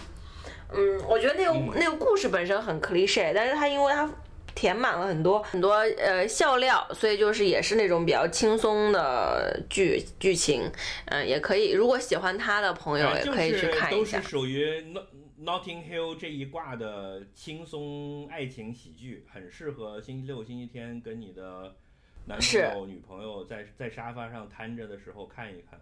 [0.73, 4.09] 嗯，我觉得那个、那个故事本身很 cliche，但是他因为它
[4.55, 10.71] 填满了很多很多呃笑料，所以就是也是那种比较轻松的剧剧情。
[11.05, 14.29] 嗯，也可以，如果喜欢他的朋友也可以去看一下都是。
[14.29, 15.05] 属于 Not
[15.43, 21.75] Notting Hill 这一挂的轻松爱情喜剧，很适合星期六、星期天跟你的
[22.25, 25.79] 男朋友、女朋友在在沙发上瘫着的时候看一看。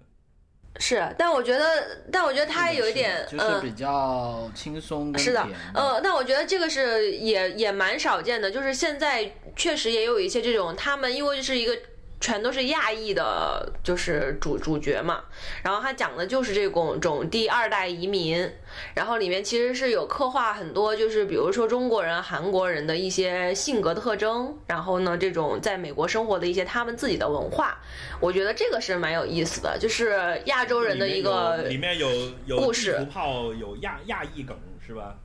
[0.79, 11.77] 是，但我觉得，但我觉得他有一点，嗯，就是比较轻松嗯是的甜，呃，但我觉得这个是也也蛮少见的，就是现在确实也有一些这种，他们因为是一个
[12.21, 15.23] 全都是亚裔的，就是主主角嘛，
[15.63, 18.49] 然后他讲的就是这种种第二代移民，
[18.93, 27.77] 然后里面其实是有刻画很多，就是比如说中国人、韩国人的一些性格特征，然后呢，这种在美国生活的一些他们自己的文化，
[28.19, 34.55] 我觉得这个是蛮有意思的，就是亚洲人的一个里面有有有故事炮，有亚亚裔梗
[34.85, 35.15] 是吧？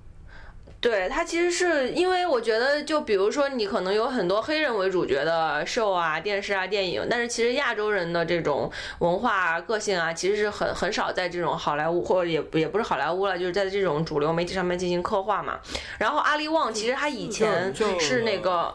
[0.87, 8.71] 对，它其实是因为我觉得，就比如说你可能有很多黑人为主角的 show 啊、电视啊、电影，但是其实亚洲人的这种
[9.01, 15.59] 文化个性啊，其实是很很少在这种好莱坞或者也也不是好莱坞了，就是在这种主流媒体上面进行刻画嘛。
[15.99, 18.73] 然后阿里旺其实他以前是那个，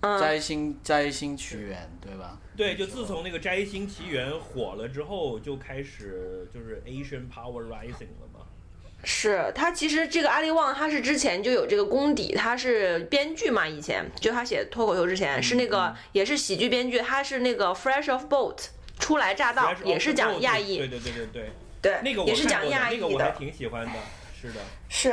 [0.00, 2.38] 嗯，摘星摘星奇缘，对吧？
[2.56, 8.31] 对，就自从那个《摘星奇缘》火了之后，就开始就是 Asian Power Rising 了嘛。
[9.04, 18.56] 是他其实这个阿里旺他是之前就有这个功底，他是编剧嘛，以前就他写脱口秀之前是那个也是喜剧编剧，他是那个 Fresh of Boat
[18.98, 21.50] 初来乍到也是讲亚裔，对对对对对，
[21.80, 23.92] 对，那个我也是讲亚裔那个我还的，挺喜欢的，
[24.40, 24.60] 是的。
[24.88, 25.12] 是。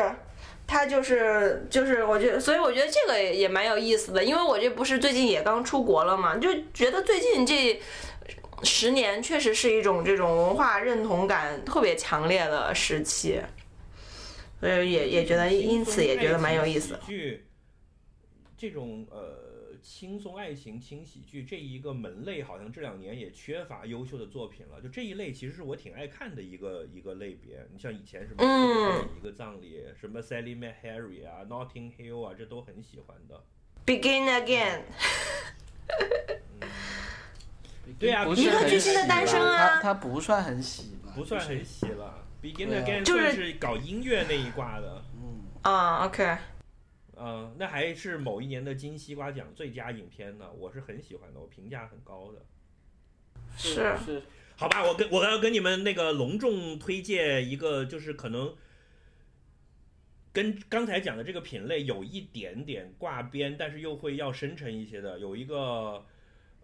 [0.72, 7.82] 他就是就是，我觉得，所以我觉得这个也也蛮有意思的，因为我这不是最近也刚出国了嘛，就觉得最近这
[8.62, 13.42] 十年确实是一种这种文化认同感特别强烈的时期，
[14.60, 17.00] 所以也也觉得因此也觉得蛮有意思的。
[17.06, 17.46] 剧
[18.58, 24.82] 这种呃轻松爱情轻喜剧这一个门类，好像这两年也缺乏优秀的作品了。
[24.82, 27.66] 就这一类，其实是我挺爱看的一个一个类别。
[27.72, 33.42] 你像以前什么嗯一个葬礼，什么 Sally Mae Harry 啊，Notting Hill 啊，这都很喜欢的。
[33.86, 34.82] Begin again，
[37.98, 41.14] 对啊一个很巨星的诞生啊它它不算很喜吧？
[41.16, 42.28] 不算很喜了。
[42.42, 45.04] Begin Again 就是搞音乐那一挂的。
[45.16, 46.38] 嗯，啊，OK，
[47.18, 52.46] 嗯，那还是某一年的金西瓜奖最佳影片呢，我是很喜欢的，我评价很高的。
[53.58, 53.74] 是
[54.06, 54.22] 是
[54.56, 58.56] 好吧，我跟我要跟你们那个隆重推荐一个，就是可能
[60.32, 65.20] 跟刚才讲的这个品类有一点点挂边，但是又会要深沉一些的。
[65.20, 66.06] 有一个，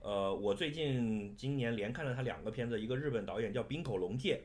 [0.01, 4.41] 呃，我最近今年连看了他两个片子，一个日本导演叫滨口龙介，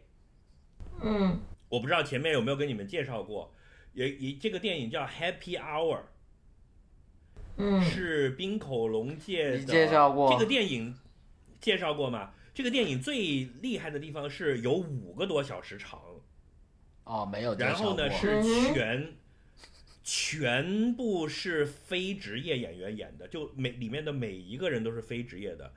[1.02, 3.52] 嗯我不知道前面有没有跟你们介绍过，
[3.92, 5.96] 也也这个电影叫《Happy Hour》。
[7.62, 9.58] 嗯是滨口龙介的。
[9.64, 10.96] 介绍过这个电影，
[11.60, 12.32] 介绍过吗？
[12.54, 16.00] 这个电影最厉害的地方是有五个多小时长，
[17.04, 19.12] 哦，没有然后呢是嗯全
[20.02, 25.72] 全部是非职业演员演的，就每里面的每一个人都是非职业的。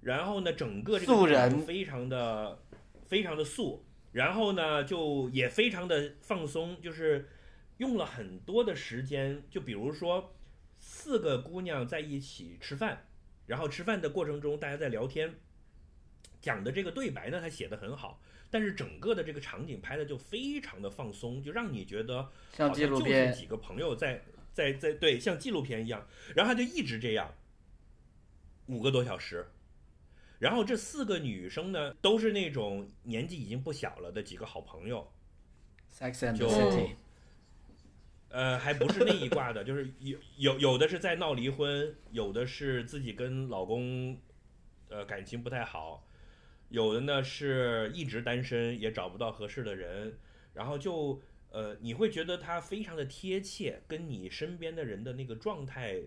[0.00, 2.62] 然后呢，整个这个素电影人非常的
[3.06, 7.28] 非常的素，然后呢就也非常的放松，就是
[7.78, 10.36] 用了很多的时间，就比如说
[10.78, 13.08] 四个姑娘在一起吃饭，
[13.46, 15.34] 然后吃饭的过程中大家在聊天，
[16.40, 26.06] 讲的这个对白呢，他写的很好，但是整个的这个场景拍的就非常的放松，就让你觉得像纪录片，几个朋友在在在对，像纪录片一样，
[26.36, 27.34] 然后他就一直这样
[28.66, 29.48] 五个多小时，
[30.44, 35.10] 然后这四个女生呢，都是那种年纪已经不小了的几个好朋友
[35.90, 36.90] ，Sex and the City，
[38.28, 44.18] 呃，还不是那一挂的，就是有有有的是在闹离婚，有的是自己跟老公
[44.90, 46.06] 呃感情不太好。
[46.68, 50.18] 有的呢是一直单身，也找不到合适的人，
[50.52, 51.22] 然后就
[51.52, 56.02] 呃，你会觉得他非常的贴切，跟你身边的人的那个状态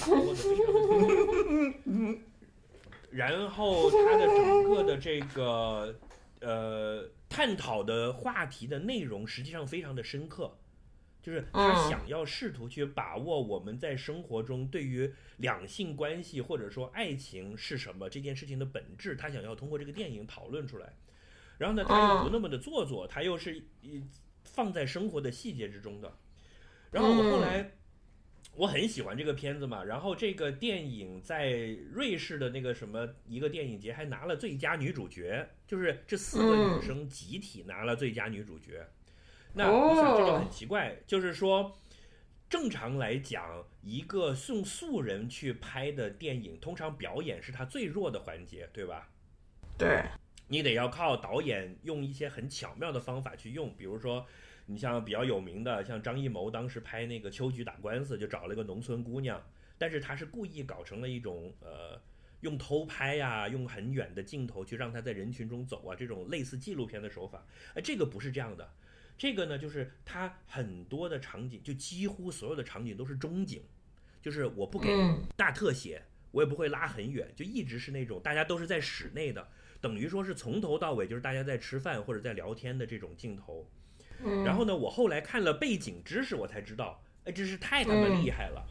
[0.00, 2.18] 把握的非常的
[3.10, 5.98] 然后他的整个的这个
[6.40, 10.56] 呃探讨的话题的内容实际上非常的深刻。
[11.22, 20.94] 就是他想要试图去把握我们在生活中对于两性关系或者说爱情是什么这件事情的本质，他想要通过这个电影讨论出来。
[21.58, 24.04] 然后呢，他又不那么的做作，他又是一
[24.44, 26.16] 放在生活的细节之中的。
[26.92, 27.72] 然后我后来
[28.56, 31.50] 我很喜欢这个片子嘛，然后这个电影在
[31.92, 38.86] 瑞士的那个什么一个电影节还拿了最佳女主角，就是这四个女生集体拿了最佳女主角。
[39.52, 41.78] 那我想这就很奇怪，就是说，
[42.48, 49.08] 正常来讲，一个送素人去拍的电影，通常表演是他最弱的环节，对吧？
[49.76, 50.02] 对，
[50.48, 54.26] 你得要靠导演用一些很巧妙的方法去用，比如说，
[54.66, 59.40] 你像比较有名的，像张艺谋当时拍那个《秋菊打官司》，就找了一个农村姑娘，
[59.78, 62.00] 但是他是故意搞成了一种呃，
[62.40, 68.68] 用偷拍呀，用很远的镜头去让他在人群中走啊，这种类似纪录片的手法，哎，这个不是这样的。
[69.16, 73.62] 这个呢，就是它很多的场景，就几乎所有的场景都是中景，
[74.20, 74.88] 就是我不给
[75.36, 76.02] 大特写，
[76.32, 79.48] 我也不会拉很远，就一直是那种大家都是在室内的，
[79.80, 83.70] 等于说是从头到尾就是大家在吃饭或者在聊天的这种镜头。
[84.44, 88.64] 然后呢，我后来看了背景知识，我才知道，哎，真是太他妈厉害了。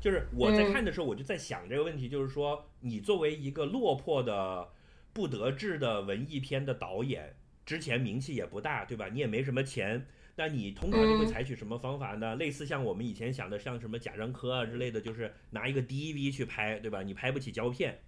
[0.00, 4.68] 就是我在看的时候，我就在想这个问题，就是说，你作为一个落魄的、
[5.12, 7.36] 不得志的文艺片的导演。
[7.64, 9.08] 之前名气也不大，对吧？
[9.08, 12.34] 你也没什么钱，那你通常就会采取什么方法呢？
[12.34, 17.04] 类似像我们以前想的，像什么贾樟柯啊之类的，就是拿一个 DV 去拍，对吧？
[17.04, 18.00] 你拍不起胶片，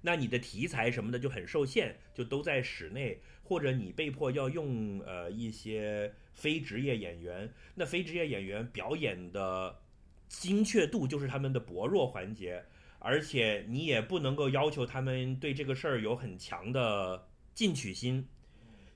[0.00, 7.50] 那你的题材什么的就很受限，就都在室内，或者你被迫要用呃一些非职业演员。
[7.74, 9.80] 那非职业演员表演的
[10.28, 12.62] 精确度就是他们的薄弱环节，
[12.98, 18.28] 而且你也不能够要求他们对这个事儿有很强的进取心。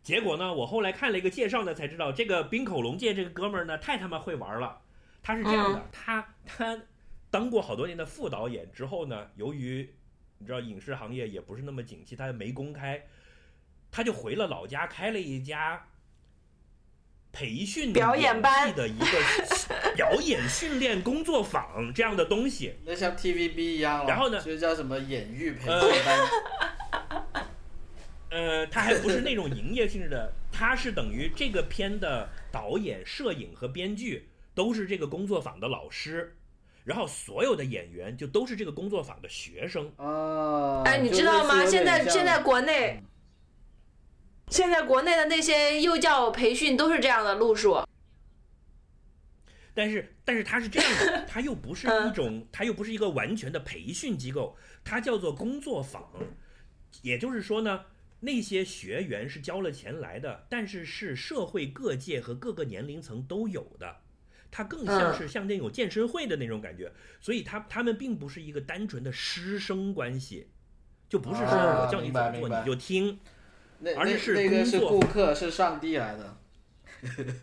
[0.03, 0.53] 结果呢？
[0.53, 4.83] 我后来看了一个介绍呢，才知道这个冰口龙介这个哥们儿呢，太他妈会玩了。
[5.23, 6.83] 他是这样的，他他
[7.31, 9.89] 当过好多年的副导演之后呢，由于
[10.39, 13.07] 你知道影视行业也不是那么景气，他没公开，
[13.93, 15.87] 他就回了老家开了一家
[17.31, 22.75] 培训表演班的一个表演训练工作坊这样的东西。
[22.85, 26.19] 那像 TVB 一样，然后呢，就叫什么演育培训班。
[28.31, 36.35] 呃，他还不是那种营业性质的，他是等于这个片的导演、摄影和编剧都是这个工作坊的老师，
[36.83, 39.93] 然后所有的演员就都是这个工作坊的学生。
[39.99, 41.67] 啊，哎，你知道吗？
[41.67, 43.03] 现在现在国内，
[44.53, 47.83] 现在国内的那些幼教培训都是这样的路数。
[49.75, 56.09] 但是，但是它是这样的， 它又不是一种，它又不是一个完全的培训机构，它叫做工作坊，
[57.01, 57.87] 也就是说呢。
[58.25, 63.97] 那些学员是交了钱来的，但是是社会各界和各个年龄层都有的，
[64.49, 70.53] 它更像是像那种健身会的那种感觉，所以它他们并不是一个单纯的师生关系，
[71.09, 73.19] 就不是说我叫你怎么做你就听，
[73.97, 76.37] 而是那个是顾客是上帝来的，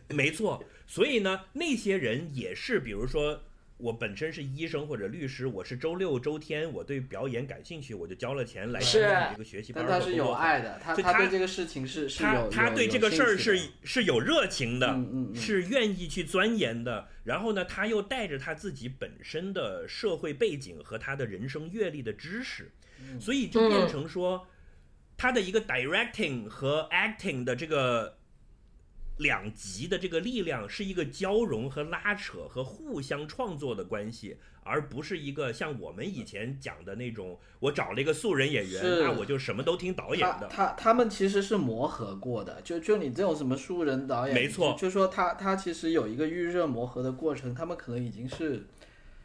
[0.15, 3.41] 没错，所以呢，那些人也是，比如说。
[3.79, 9.85] 我本身是医生或者律师，我是周六周天我对表演感兴趣，我就交了钱来参加这个学习班。
[9.87, 17.07] 但他是有爱的，他他对这个事情是是有他对这个事儿是是有热情的，嗯嗯，是愿意去钻研的。
[17.23, 22.69] 然后呢，他又带着他自己本身的社会背景和他的人生阅历的知识，
[23.17, 24.45] 所以就变成说，
[25.19, 28.15] 他的一个 directing 和 acting 的这个。
[29.19, 40.47] 两极的这个力量是一个交融和拉扯和互相创作的关系，而不是一个像我们以前讲的那种，我找了一个素人演员，那我就什么都听导演的。
[40.47, 48.65] 他他们其实是磨合过的，就就你这种什么素人导演，没错，就说他他其实有一个预热磨合的过程，他们可能已经是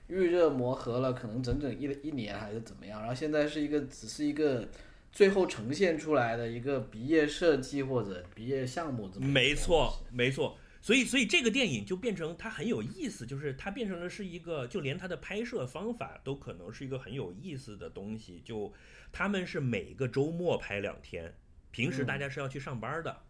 [0.09, 4.67] 预热磨合了，可能整整一一年还是怎么样，然后现在是一个只是一个。
[5.15, 10.59] 最后呈现出来的一个毕业设计或者毕业项目这么没错，没错。
[10.83, 18.43] 所以，所以这个电影就变成它很有意思，就是它变成了是一个，就连它的拍摄方法都可能是一个很有意思的东西。
[18.45, 18.71] 就
[19.13, 21.33] 他们是每个周末拍两天，
[21.71, 23.23] 平时大家是要去上班的，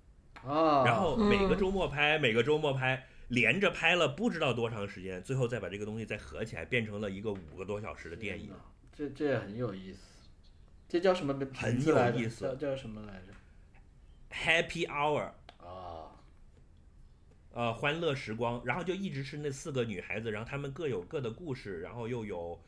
[0.43, 8.51] 啊，然后每个嗯周末拍，每个周末拍，连着拍了不知道多长时间，最后再把这个东西再合起来，变成了一个五个多小时的电影。
[8.93, 10.14] 这这也很有意思。
[10.89, 12.19] 这叫什么名很字来着？
[12.19, 12.45] 有意思。
[12.45, 13.33] 叫叫什么来着
[14.31, 16.21] ？Happy Hour，啊，
[17.53, 22.63] 呃，欢乐时光，然后就一直是那四个女孩子，然后她们各有各的故事，然后又有，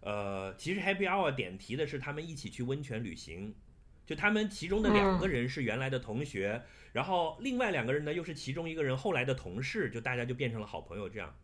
[0.00, 3.54] 呃，其实 Happy Hour 点题的是她们一起去温泉旅行，
[4.06, 6.62] 就他们其中的两个人是原来的同学，
[6.92, 11.34] 然后另外两个人呢又是其中一个人后来的同事，就大家就变成了好朋友这样。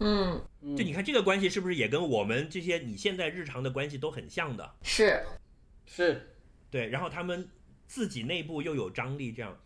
[0.00, 4.74] 嗯，嗯就你看这个关系是不是也跟我们这些你现在日常的关系都很像的？
[4.82, 5.22] 是，
[5.84, 6.34] 是
[6.70, 7.48] 对，然后他们
[7.86, 9.58] 自己内部又有张力，这样。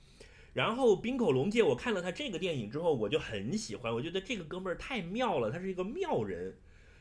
[0.52, 6.56] 然后冰口龙介，我看了他这个电影之后，我就很喜欢，我觉得这个哥们儿太妙了，他是一个妙人。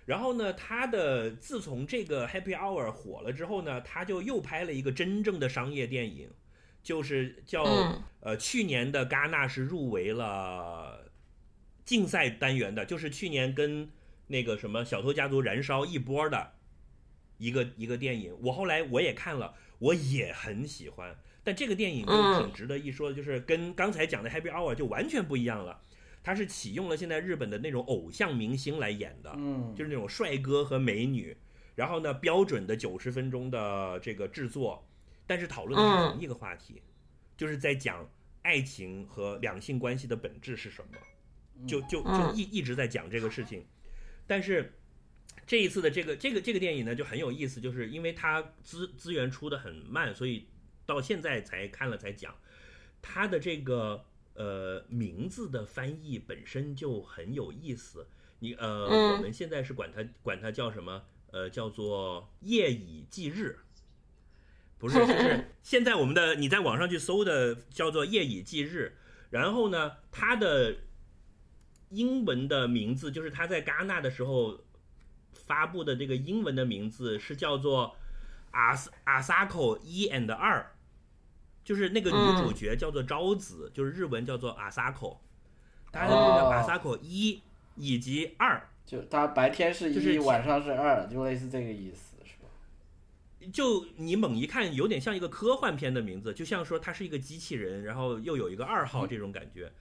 [0.05, 6.29] 然后呢，他的自从这个 Happy Hour 火了之后呢，他就又拍了一个真正的商业电影，
[6.81, 11.08] 就是叫、嗯呃去年的戛纳是入围了
[11.89, 13.89] 竞赛单元的，就是去年跟
[14.27, 16.51] 那个什么《小偷家族》燃烧一波的
[17.39, 18.37] 一个一个电影。
[18.43, 21.17] 我后来我也看了，我也很喜欢。
[21.43, 25.81] 但这个电影就嗯挺值得一说的，就是跟刚才讲的 Happy Hour 就完全不一样了。
[26.21, 31.35] 它是启用了现在日本的那种偶像明星来演的，嗯，就是那种帅哥和美女，
[31.73, 34.87] 然后呢，标准的九十分钟的这个制作，
[35.25, 36.83] 但是讨论的是嗯同一个话题，
[37.35, 38.07] 就是在讲
[38.43, 40.97] 爱情和两性关系的本质是什么，
[41.67, 43.65] 就就就嗯一一直在讲这个事情，
[44.27, 44.73] 但是。
[45.47, 50.45] 这一次的这个这个这个电影呢就很有意思，就是因为它资资源出的很慢，所以
[50.85, 52.35] 到现在才看了才讲。
[53.01, 54.05] 它的这个
[54.35, 58.05] 呃名字的翻译本身就很有意思。
[58.41, 61.01] 你呃，嗯我们现在是管它管它叫什么？
[61.31, 63.57] 呃，叫做夜以继日。
[64.77, 68.95] 不是，就是 现在我们的你在网上去搜的叫做夜以继日。
[69.31, 70.75] 然后呢，它的
[71.89, 74.59] 英文的名字就是他在戛纳的时候
[75.33, 77.95] 发布的这个英文的名字是叫做
[78.51, 80.71] 阿斯阿萨口一 and 二，
[81.63, 85.21] 就是那个女主角叫做昭子，就是日文叫做阿萨口，
[85.91, 87.41] 它的这个哦阿萨口一
[87.75, 92.49] 以及二，就它白天是就是一，晚上是二，就类似这个意思，是吧？
[93.53, 99.71] 就你猛一看，有点像一个科幻片的名字，就像说它是一个机器人，然后又有一个二号这种感觉。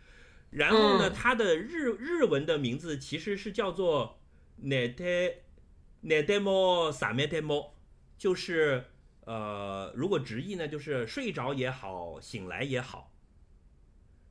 [0.51, 4.19] 然后呢，嗯它的日日文的名字其实是叫做
[4.62, 5.35] nete
[6.03, 7.70] nedemo sametemo，
[8.16, 8.85] 就是
[9.27, 13.12] 呃，如果直译呢，就是睡着也好，醒来也好。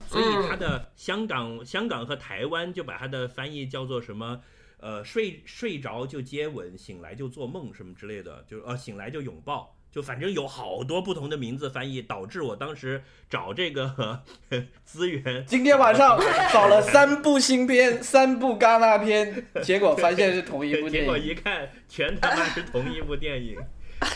[0.07, 4.41] 所以它的香港、香港和台湾就把它的翻译叫做什么？
[4.79, 14.21] 呃，睡睡着就接吻，醒来就做梦什么之类的，就呃醒来就拥抱，就反正有好多不同的名字翻译，导致我当时找这个呵
[14.85, 16.19] 资源，今天晚上
[16.53, 21.17] 找了三部新片，三部戛纳片，结果发现是同一部 结果。
[21.17, 23.57] 一看，全他妈是同一部电影，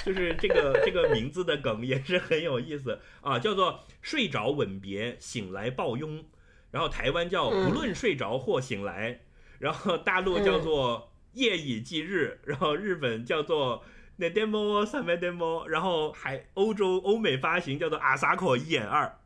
[0.06, 3.00] 就是这个这个名字的梗也是很有意思。
[3.22, 6.24] 啊，叫做“睡着吻别，醒来抱拥”，
[6.70, 9.22] 然后台湾叫“嗯无论睡着或醒来”，
[9.58, 13.84] 然后大陆叫做“夜以继日”，然后日本叫做
[14.22, 19.18] “nedemo s a m e demo”，然后还欧洲欧美发行叫做“阿萨克一眼二”。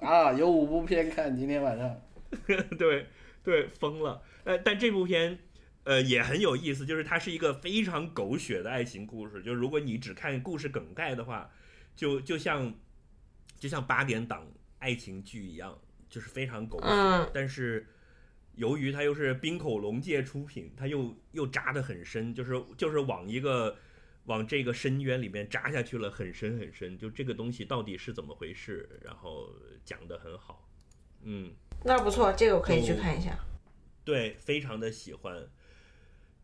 [0.00, 2.00] 啊，有五部片看，今天晚上。
[2.78, 3.06] 对
[3.44, 4.22] 对，疯了。
[4.44, 5.38] 呃，但这部片
[5.84, 9.42] 呃也很有意思，就是它是一个非常狗血的爱情故事。
[9.42, 11.50] 就如果你只看故事梗概的话，
[11.94, 12.74] 就就像
[13.58, 14.46] 就像八点档
[14.78, 16.86] 爱情剧一样，就是非常狗血。
[16.88, 17.86] 嗯但是
[18.54, 23.76] 由于它又是冰口龙介出品，它又又扎得很深，就是就是往一个。
[24.24, 26.96] 往这个深渊里面扎下去了，很深很深。
[26.98, 29.50] 就这个东西到底是怎么回事，然后
[29.84, 30.68] 讲得很好，
[31.22, 31.52] 嗯。
[31.84, 33.36] 那不错，这个我可以去看一下。
[34.04, 35.48] 对，非常的喜欢。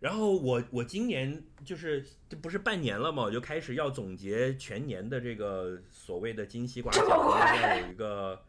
[0.00, 8.44] 然后我我今年就是这不是半年了嘛，我就开始要总结全年的这个所谓的金西瓜奖，这么快要有一个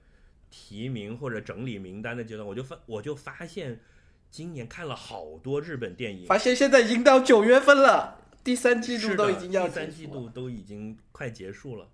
[0.52, 3.80] 提名或者整理名单的阶段，我就发我就发现
[4.30, 11.92] 今年看了好多日本电影，发现现在已经到九月份了，第三季度都已经要第三季度都已经快结束了，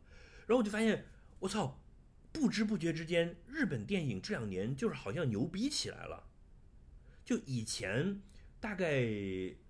[0.47, 1.05] 然后我就发现，
[1.39, 1.81] 我操，
[2.31, 6.23] 不知不觉之间，日本电影这两年就是好像牛逼起来了。
[7.25, 8.21] 就以前
[8.59, 9.03] 大概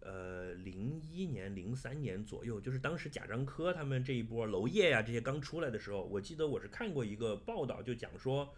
[0.01, 8.53] 呃零一年、零三年左右，就是当时贾樟柯他们这一波娄烨呀、这些刚出来的时候，我记得我是看过一个报道，就讲说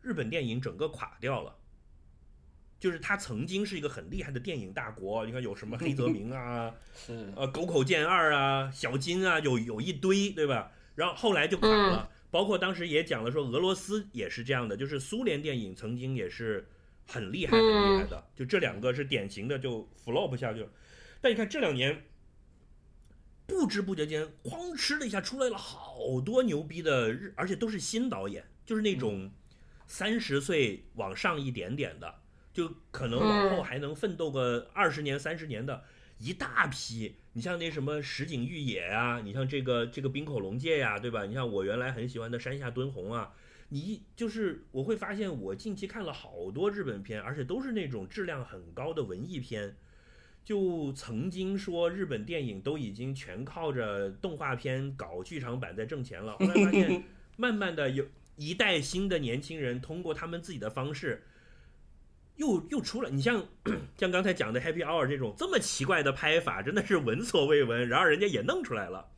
[0.00, 1.57] 日本电影整个垮掉了。
[2.78, 10.70] 就是他曾经是一个很厉害的电影大国，你看有什么黑泽 明啊，是呃，狗口健二啊，小金啊，有有一堆，对吧？
[10.94, 16.68] 然后后来就垮了，包括当时也讲了说，俄罗斯也是这样的，就是苏联电影曾经也是
[17.06, 20.68] 很厉害很厉害的，就这两个是典型的就 flop 下去了。
[21.20, 22.04] 但你看这两年，
[23.46, 29.30] 不知不觉间哐哧的一下出来了好多牛逼的日，而且都是新导演，就是那种
[29.86, 32.20] 三十岁往上一点点的，
[32.52, 35.84] 就可能往后还能奋斗个二十年、三十年的。
[36.20, 41.24] 一大批，你像那什么石井裕也啊，你像这个这个冰口龙介呀，对吧？
[41.24, 43.32] 你像我原来很喜欢的山下敦弘啊，
[43.68, 49.76] 你就是我会发现，我近期看了好多日本片，而且都是那种质量很高的文艺片。
[50.44, 57.04] 就曾经说日本电影都已经全靠着动画片搞剧场版在挣钱了，后来发现，
[57.38, 58.04] 慢慢的有
[58.34, 61.22] 一代新的年轻人通过他们自己的方式。
[62.38, 63.44] 又又出了，你像
[63.98, 67.88] 像刚才讲的 Happy Hour 这种这么奇怪的拍法，真的是闻所未闻。
[67.88, 69.08] 然而人家也弄出来了，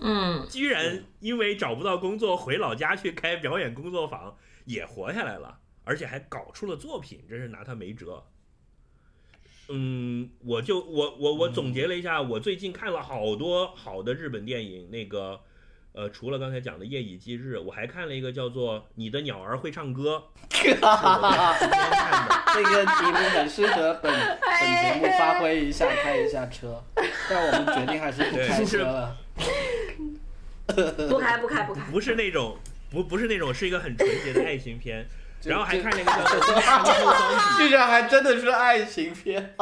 [0.00, 8.24] 嗯，居然因为找不到工作回老家去开表演工作坊，也活下来了，而且还搞出了作品，真是拿他没辙。
[9.68, 15.40] 嗯，我就我我我总结了一下，我最近看了好多好的日本电影，那个。
[15.94, 20.22] 呃，除了刚才讲的《夜以继日》，我还看了一个叫做《你的鸟儿会唱歌》。
[20.80, 21.54] 哈哈哈
[22.54, 26.82] 这个题目很适合本 本节目发挥一下，开一下车。
[27.28, 29.16] 但我们决定还是不开车了。
[31.08, 31.80] 不开不开不开。
[31.90, 32.56] 不是那种，
[32.90, 35.06] 不不是那种，是一个很纯洁的爱情片。
[35.44, 36.54] 然后还看了一个叫做
[37.58, 39.54] 《居然还真的是爱情片。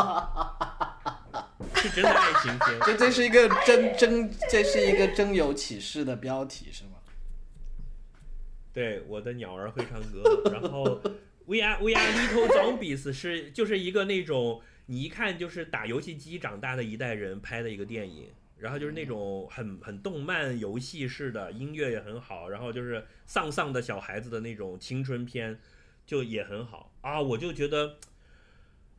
[1.80, 6.90] 是真的爱情片，这这是一个真真，这是一个真有启示的标题是吗？
[8.72, 10.50] 对，我的鸟儿会唱歌。
[10.52, 11.00] 然后
[11.46, 18.28] We are We are little zombies 是就是一个那种你一看就是打游戏机长大的一代人拍的一个电影，
[18.58, 25.58] 然后就是那种很很动漫游戏式的，音乐也很好，然后就是丧丧的小孩子的那种青春片，
[26.06, 27.96] 就也很好啊，我就觉得。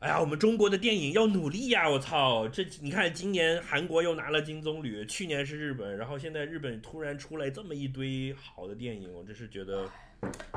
[0.02, 1.88] 哎呀，我们中国的电影要努力呀！
[1.88, 9.88] 我操，这你看，今年韩国又拿了金棕榈，去年是日本，然后现在日本突然出来这么一堆好的电影，我真是觉得。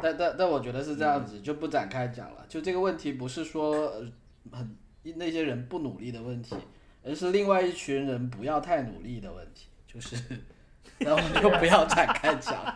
[0.01, 2.43] 但但但我觉得是这样子，就不展开讲了。
[2.49, 4.03] 就这个问题不是说
[4.51, 6.55] 很那些人不努力的问题，
[7.03, 9.67] 而是另外一群人不要太努力的问题。
[9.85, 10.15] 就是，
[10.97, 12.75] 然后就不要展开讲。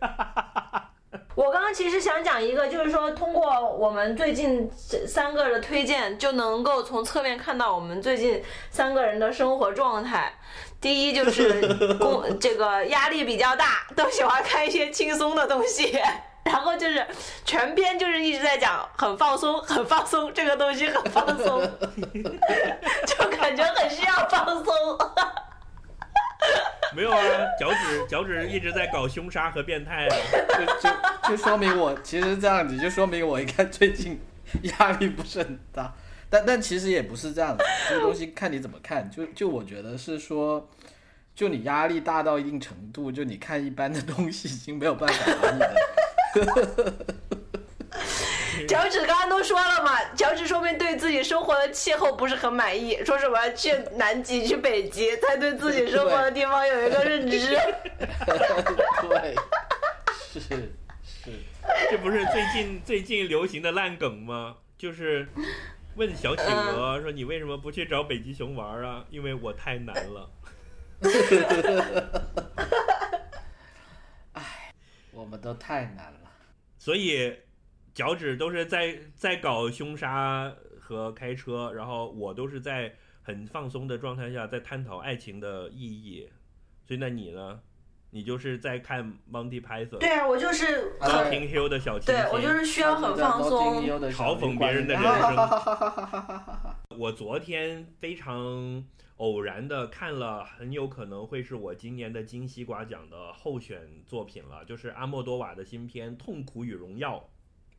[1.34, 4.70] 我刚刚其实想讲一个，就是说通过我们最近
[5.06, 10.32] 三个的推荐，就能够从侧面看到我们最近三个人的生活状态。
[10.80, 15.98] 第一就 是工这个压力比较大，都喜欢看一些轻松的东西。
[16.42, 17.06] 然后就是
[17.44, 21.60] 全篇就是一直在讲很放松，很放松，这个东西很放松，
[23.06, 24.74] 就感觉很需要放松。
[26.94, 27.18] 没有啊，
[27.58, 30.16] 脚趾脚趾一直在搞凶杀和变态 啊，
[30.58, 30.96] 就就
[31.30, 34.20] 就说明我其实这样子，就说明我应该最近
[34.78, 35.94] 压力不是很大，
[36.28, 40.68] 但但其实也不是这样子，这个东西看你怎么看，就就我觉得是说，
[41.34, 46.96] 就你压力大到一定程度，就你看一般的东西已经没有办法把你的。
[48.66, 57.56] 脚趾刚刚都说了嘛，脚趾说明对自己生活的气候不是很满意，说什么去南极、去北极，才对自己生活的地方有一个认知。
[59.08, 59.34] 对，
[60.32, 60.40] 是
[61.04, 61.30] 是，
[61.90, 64.56] 这不是最近最近流行的烂梗吗？
[64.78, 65.28] 就是
[65.96, 70.30] 问小企鹅说：“你为什么不去找北极熊玩啊？”因为我太难了。
[74.32, 74.72] 哎，
[75.12, 76.30] 我们都太难了，
[76.78, 77.36] 所以。
[78.00, 80.50] 脚趾都是在在搞凶杀
[80.80, 86.26] 和开车，然后我都是在很放松的状态下在探讨爱情的意义。
[86.86, 87.60] 所以那你呢？
[88.12, 89.98] 你就是在看 Monty Python？
[89.98, 92.24] 对啊，我就是 Notting Hill 的小清新。
[92.24, 95.36] 对我就是需要很放松，嘲讽别人的人生。
[96.96, 98.82] 我昨天非常
[99.18, 107.18] 偶然的看了，很有可能会是我今年的金西瓜奖的候选作品了，就是阿莫多瓦的新片《痛苦与荣耀》。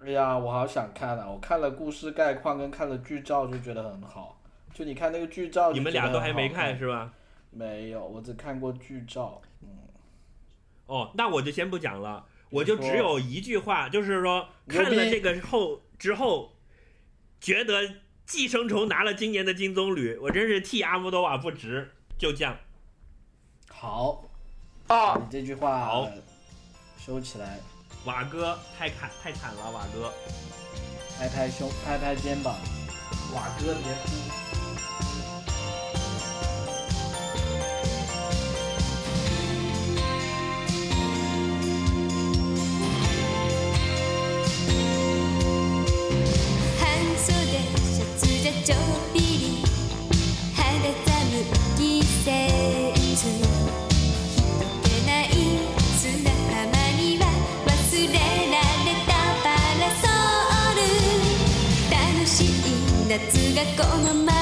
[0.03, 1.29] 哎呀，我好想看啊！
[1.29, 4.41] 我看了故事概况跟看了剧照就觉得很好。
[4.73, 7.13] 就你看那个剧照，你们俩都还没看是吧？
[7.51, 9.39] 没有，我只看过剧照。
[9.61, 9.69] 嗯。
[10.87, 16.53] 哦，那我就先不讲了，我就只有一句话，就是说看了这个后之后，
[17.39, 17.83] 觉得
[18.25, 22.57] 《寄生虫》拿了今年的金棕榈，我真是替阿莫多瓦不值，就这样。
[23.69, 24.23] 好，
[24.87, 26.09] 啊，你这句话好
[26.97, 27.59] 收起来。
[28.05, 30.11] 瓦哥太惨太惨了，瓦哥，
[31.17, 32.55] 拍拍胸，拍拍肩膀，
[33.33, 34.60] 瓦哥别哭。
[63.53, 64.40] がこのまま